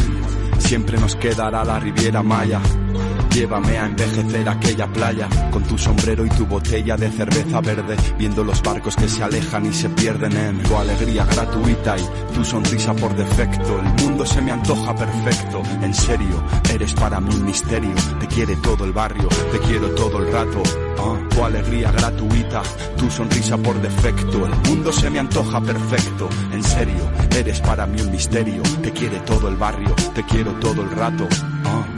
Siempre 0.58 0.98
nos 0.98 1.14
quedará 1.16 1.64
la 1.64 1.78
Riviera 1.78 2.22
Maya. 2.22 2.60
Llévame 3.34 3.78
a 3.78 3.86
envejecer 3.86 4.46
aquella 4.46 4.86
playa 4.88 5.26
con 5.50 5.62
tu 5.62 5.78
sombrero 5.78 6.26
y 6.26 6.28
tu 6.28 6.44
botella 6.44 6.96
de 6.98 7.10
cerveza 7.10 7.62
verde, 7.62 7.96
viendo 8.18 8.44
los 8.44 8.62
barcos 8.62 8.94
que 8.94 9.08
se 9.08 9.22
alejan 9.22 9.64
y 9.64 9.72
se 9.72 9.88
pierden 9.88 10.36
en 10.36 10.62
tu 10.62 10.76
alegría 10.76 11.24
gratuita 11.24 11.96
y 11.98 12.34
tu 12.34 12.44
sonrisa 12.44 12.92
por 12.94 13.16
defecto. 13.16 13.80
El 13.80 14.04
mundo 14.04 14.26
se 14.26 14.42
me 14.42 14.52
antoja 14.52 14.94
perfecto, 14.94 15.62
en 15.80 15.94
serio, 15.94 16.44
eres 16.74 16.92
para 16.92 17.20
mí 17.20 17.34
un 17.34 17.46
misterio. 17.46 17.94
Te 18.20 18.26
quiere 18.26 18.54
todo 18.56 18.84
el 18.84 18.92
barrio, 18.92 19.28
te 19.50 19.58
quiero 19.60 19.88
todo 19.94 20.18
el 20.18 20.30
rato. 20.30 20.62
Ah, 20.98 21.16
tu 21.30 21.42
alegría 21.42 21.90
gratuita, 21.90 22.62
tu 22.98 23.10
sonrisa 23.10 23.56
por 23.56 23.80
defecto. 23.80 24.46
El 24.46 24.54
mundo 24.68 24.92
se 24.92 25.08
me 25.08 25.18
antoja 25.18 25.58
perfecto, 25.60 26.28
en 26.52 26.62
serio, 26.62 27.10
eres 27.34 27.60
para 27.60 27.86
mí 27.86 27.98
un 28.02 28.10
misterio. 28.10 28.62
Te 28.82 28.92
quiere 28.92 29.20
todo 29.20 29.48
el 29.48 29.56
barrio, 29.56 29.94
te 30.14 30.22
quiero 30.24 30.52
todo 30.60 30.82
el 30.82 30.90
rato. 30.90 31.26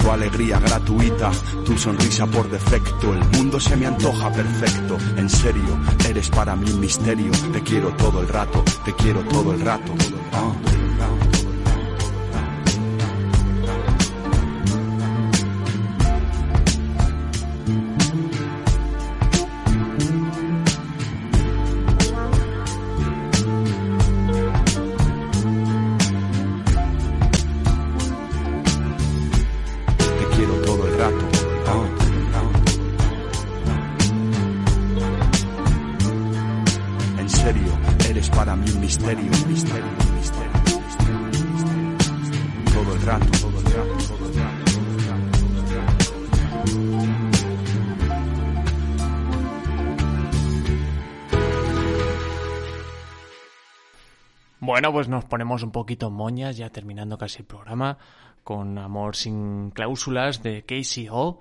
Tu 0.04 0.10
alegría 0.10 0.60
gratuita, 0.60 1.30
tu 1.64 1.78
sonrisa 1.78 2.26
por 2.26 2.50
defecto. 2.50 3.14
El 3.14 3.24
mundo 3.38 3.58
se 3.58 3.74
me 3.74 3.86
antoja 3.86 4.30
perfecto, 4.30 4.98
en 5.16 5.30
serio, 5.30 5.80
eres 6.06 6.28
para 6.28 6.54
mí 6.54 6.70
un 6.70 6.78
misterio. 6.78 7.32
Te 7.54 7.62
quiero 7.62 7.88
todo 7.96 8.20
el 8.20 8.28
rato, 8.28 8.62
te 8.84 8.92
quiero 8.92 9.20
todo 9.20 9.54
el 9.54 9.62
rato. 9.62 9.94
Ah. 10.34 10.83
Pues 54.94 55.08
nos 55.08 55.24
ponemos 55.24 55.64
un 55.64 55.72
poquito 55.72 56.08
moñas, 56.08 56.56
ya 56.56 56.70
terminando 56.70 57.18
casi 57.18 57.40
el 57.40 57.46
programa, 57.46 57.98
con 58.44 58.78
Amor 58.78 59.16
sin 59.16 59.72
cláusulas 59.72 60.40
de 60.44 60.62
Casey 60.62 61.08
O. 61.10 61.40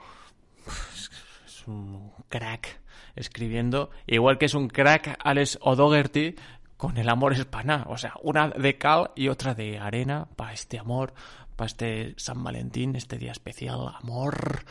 Es 1.45 1.67
un 1.67 2.11
crack 2.29 2.81
escribiendo, 3.15 3.91
igual 4.07 4.39
que 4.39 4.47
es 4.47 4.55
un 4.55 4.69
crack 4.69 5.19
Alex 5.23 5.59
O'Dougherty 5.61 6.33
con 6.77 6.97
El 6.97 7.07
amor 7.09 7.33
es 7.33 7.45
paná, 7.45 7.85
o 7.89 7.95
sea, 7.95 8.15
una 8.23 8.49
de 8.49 8.79
cal 8.79 9.11
y 9.15 9.27
otra 9.27 9.53
de 9.53 9.77
arena 9.77 10.27
para 10.35 10.53
este 10.53 10.79
amor, 10.79 11.13
para 11.55 11.67
este 11.67 12.15
San 12.17 12.43
Valentín, 12.43 12.95
este 12.95 13.19
día 13.19 13.33
especial, 13.33 13.93
amor, 14.01 14.65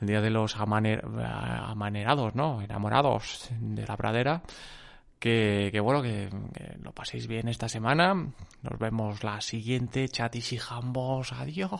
el 0.00 0.08
día 0.08 0.20
de 0.20 0.30
los 0.30 0.56
amaner- 0.56 1.04
amanerados, 1.24 2.34
¿no? 2.34 2.62
Enamorados 2.62 3.48
de 3.60 3.86
la 3.86 3.96
pradera 3.96 4.42
Que, 5.18 5.70
que 5.72 5.80
bueno, 5.80 6.00
que, 6.00 6.28
que 6.54 6.76
lo 6.80 6.92
paséis 6.92 7.26
bien 7.26 7.48
esta 7.48 7.68
semana. 7.68 8.14
Nos 8.14 8.78
vemos 8.78 9.24
la 9.24 9.40
siguiente. 9.40 10.08
Chatis 10.08 10.52
y 10.52 10.58
jambos. 10.58 11.32
Adiós, 11.32 11.72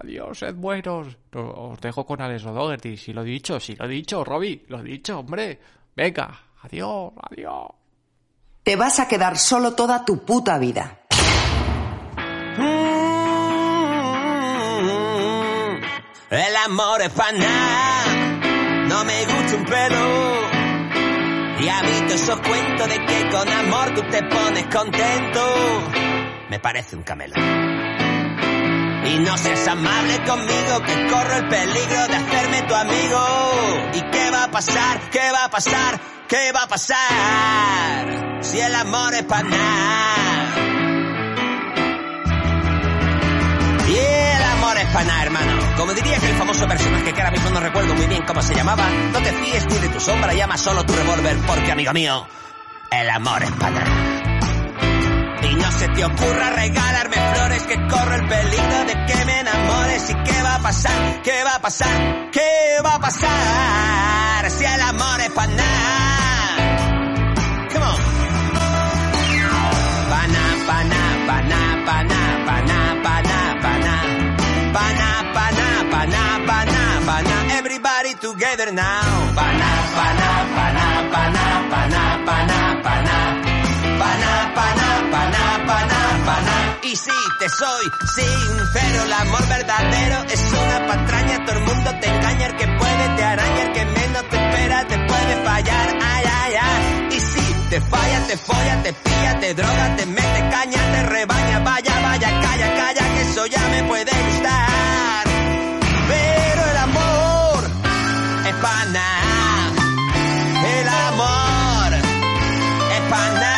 adiós, 0.00 0.38
sed 0.38 0.54
buenos. 0.54 1.16
Os 1.34 1.80
dejo 1.80 2.04
con 2.04 2.20
Alex 2.20 2.44
O'Doherty. 2.44 2.96
Si 2.96 3.12
lo 3.12 3.22
he 3.22 3.26
dicho, 3.26 3.58
si 3.60 3.76
lo 3.76 3.86
he 3.86 3.88
dicho, 3.88 4.24
Robbie. 4.24 4.64
Lo 4.68 4.80
he 4.80 4.84
dicho, 4.84 5.20
hombre. 5.20 5.58
Venga, 5.96 6.38
adiós, 6.62 7.12
adiós. 7.30 7.68
Te 8.62 8.76
vas 8.76 9.00
a 9.00 9.08
quedar 9.08 9.36
solo 9.38 9.74
toda 9.74 10.04
tu 10.04 10.24
puta 10.24 10.58
vida. 10.58 10.98
El 16.30 16.56
amor 16.64 17.02
es 17.02 17.10
para 17.10 17.32
nada, 17.32 18.04
no 18.88 19.04
me 19.04 19.24
gusta 19.26 19.56
un 19.56 19.64
pelo. 19.66 20.51
Y 21.62 21.68
a 21.68 21.80
mí 21.82 21.92
todos 22.08 22.20
esos 22.20 22.40
cuentos 22.40 22.88
de 22.88 23.06
que 23.06 23.30
con 23.30 23.48
amor 23.48 23.94
tú 23.94 24.02
te 24.10 24.20
pones 24.24 24.66
contento, 24.66 25.88
me 26.50 26.58
parece 26.58 26.96
un 26.96 27.04
camelo. 27.04 27.34
Y 29.04 29.18
no 29.20 29.38
seas 29.38 29.68
amable 29.68 30.24
conmigo, 30.24 30.82
que 30.84 31.06
corro 31.06 31.36
el 31.36 31.48
peligro 31.48 32.08
de 32.08 32.16
hacerme 32.16 32.62
tu 32.62 32.74
amigo. 32.74 33.90
¿Y 33.94 34.00
qué 34.10 34.30
va 34.30 34.44
a 34.44 34.50
pasar? 34.50 35.10
¿Qué 35.10 35.30
va 35.30 35.44
a 35.44 35.50
pasar? 35.50 36.00
¿Qué 36.26 36.50
va 36.50 36.64
a 36.64 36.68
pasar? 36.68 38.38
Si 38.42 38.58
el 38.58 38.74
amor 38.74 39.14
es 39.14 39.22
para 39.22 39.48
nada. 39.48 40.31
Nada, 45.00 45.22
hermano. 45.22 45.76
Como 45.76 45.92
diría 45.94 46.16
aquel 46.16 46.34
famoso 46.34 46.66
personaje 46.68 47.12
que 47.12 47.20
ahora 47.20 47.32
mismo 47.32 47.50
no 47.50 47.60
recuerdo 47.60 47.94
muy 47.94 48.06
bien 48.06 48.22
cómo 48.26 48.42
se 48.42 48.54
llamaba, 48.54 48.88
no 49.12 49.18
te 49.20 49.32
fíes 49.32 49.66
ni 49.66 49.78
de 49.78 49.88
tu 49.88 50.00
sombra, 50.00 50.34
llama 50.34 50.56
solo 50.58 50.84
tu 50.84 50.92
revólver, 50.94 51.36
porque 51.46 51.72
amigo 51.72 51.92
mío, 51.92 52.26
el 52.90 53.10
amor 53.10 53.42
es 53.42 53.50
para 53.52 53.70
nada. 53.70 54.22
Y 55.42 55.54
no 55.54 55.72
se 55.72 55.88
te 55.88 56.04
ocurra 56.04 56.50
regalarme 56.50 57.16
flores 57.34 57.62
que 57.64 57.74
corro 57.88 58.14
el 58.14 58.28
peligro 58.28 58.84
de 58.84 59.06
que 59.06 59.24
me 59.24 59.40
enamores. 59.40 60.10
¿Y 60.10 60.14
qué 60.14 60.42
va 60.42 60.54
a 60.56 60.58
pasar? 60.60 61.22
¿Qué 61.22 61.44
va 61.44 61.54
a 61.56 61.58
pasar? 61.60 62.30
¿Qué 62.30 62.76
va 62.84 62.94
a 62.94 63.00
pasar? 63.00 64.50
Si 64.50 64.64
el 64.64 64.80
amor 64.80 65.20
es 65.20 65.30
para 65.30 66.21
now. 78.74 79.34
Pana, 79.36 79.70
pana, 79.96 80.30
pana, 80.62 80.86
pana, 81.12 82.04
pana, 82.28 82.60
pana. 82.84 83.18
Pana, 84.00 84.32
pana, 84.56 84.88
pana, 85.12 85.42
pana, 85.68 86.00
pana. 86.26 86.54
Y 86.82 86.96
si 86.96 87.18
te 87.38 87.48
soy 87.48 87.84
sincero, 88.14 89.04
el 89.04 89.12
amor 89.12 89.46
verdadero 89.48 90.24
es 90.30 90.42
una 90.52 90.86
patraña. 90.86 91.44
Todo 91.44 91.58
el 91.58 91.64
mundo 91.64 91.90
te 92.00 92.06
engaña, 92.08 92.46
el 92.46 92.56
que 92.56 92.66
puede 92.66 93.04
te 93.16 93.24
araña, 93.24 93.62
el 93.62 93.72
que 93.72 93.84
menos 93.84 94.28
te 94.30 94.36
espera 94.36 94.86
te 94.86 94.96
puede 94.98 95.34
fallar. 95.44 95.98
Ay, 96.02 96.24
ay, 96.40 96.52
ay. 96.60 97.08
Y 97.16 97.20
si 97.20 97.54
te 97.70 97.80
falla, 97.80 98.26
te 98.26 98.36
folla, 98.36 98.82
te 98.82 98.92
pilla, 98.92 99.40
te 99.40 99.54
droga, 99.54 99.96
te 99.96 100.06
mete 100.06 100.40
caña, 100.50 100.80
te 100.92 101.02
rebaña. 101.04 101.58
Vaya, 101.60 102.00
vaya, 102.00 102.40
calla, 102.40 102.74
calla, 102.74 103.14
que 103.14 103.20
eso 103.22 103.46
ya 103.46 103.68
me 103.68 103.82
puede 103.84 104.12
gustar. 104.30 104.71
El 110.64 110.88
amor 110.88 111.94
es 111.94 113.00
pana. 113.10 113.56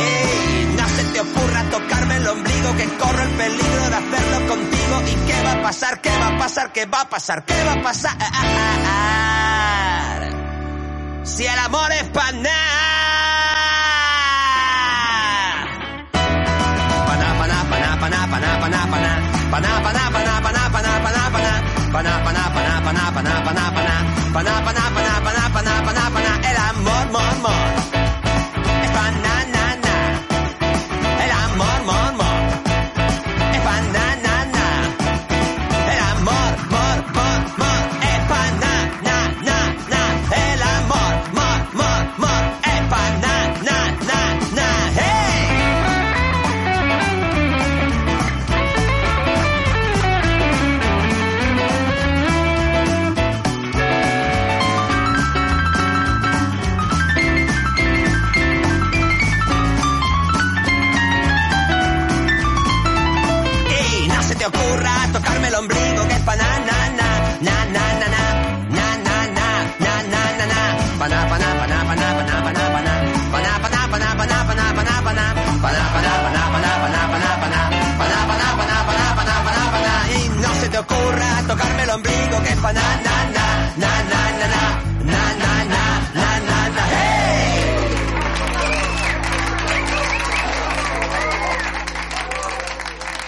Y 0.00 0.64
no 0.74 0.88
se 0.88 1.04
te 1.12 1.20
ocurra 1.20 1.62
tocarme 1.70 2.16
el 2.16 2.28
ombligo 2.28 2.74
que 2.76 2.88
corro 2.96 3.22
el 3.22 3.30
peligro 3.32 3.90
de 3.90 3.96
hacerlo 3.96 4.48
contigo. 4.48 5.02
¿Y 5.08 5.14
qué 5.26 5.42
va 5.42 5.52
a 5.52 5.62
pasar? 5.62 6.00
¿Qué 6.00 6.10
va 6.18 6.28
a 6.28 6.38
pasar? 6.38 6.72
¿Qué 6.72 6.86
va 6.86 7.02
a 7.02 7.08
pasar? 7.10 7.44
¿Qué 7.44 7.64
va 7.64 7.72
a 7.72 7.82
pasar? 7.82 8.16
Ah, 8.18 8.30
ah, 8.32 8.44
ah, 8.46 8.78
ah. 10.22 11.24
Si 11.24 11.44
el 11.44 11.58
amor 11.58 11.92
es 11.92 12.04
pana, 12.04 12.50
pana, 17.10 18.58
pana, 18.58 18.86
pana. 18.90 19.12
Pana, 19.50 19.70
pana, 19.84 20.10
pana, 20.10 20.40
pana, 20.40 20.70
pana, 20.72 21.00
pana, 21.02 21.30
pana. 21.30 21.53
Pana, 21.94 22.10
pana, 22.26 22.42
pana, 22.50 22.72
pana, 22.84 23.02
pana, 23.14 23.32
pana, 23.46 23.64
pana. 23.70 23.94
Pana, 24.34 24.54
pana, 24.66 24.84
pana, 24.94 25.12
pana, 25.24 25.42
pana, 25.54 25.74
pana, 25.86 26.04
pana. 26.10 26.32
El 26.50 26.58
amor, 26.66 27.04
mor, 27.14 27.34
mor. 27.44 27.53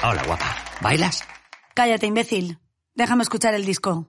Hola, 0.02 0.22
guapa. 0.24 0.56
¿Bailas? 0.80 1.24
Cállate, 1.74 2.06
imbécil. 2.06 2.58
Déjame 2.94 3.24
escuchar 3.24 3.54
el 3.54 3.66
disco. 3.66 4.08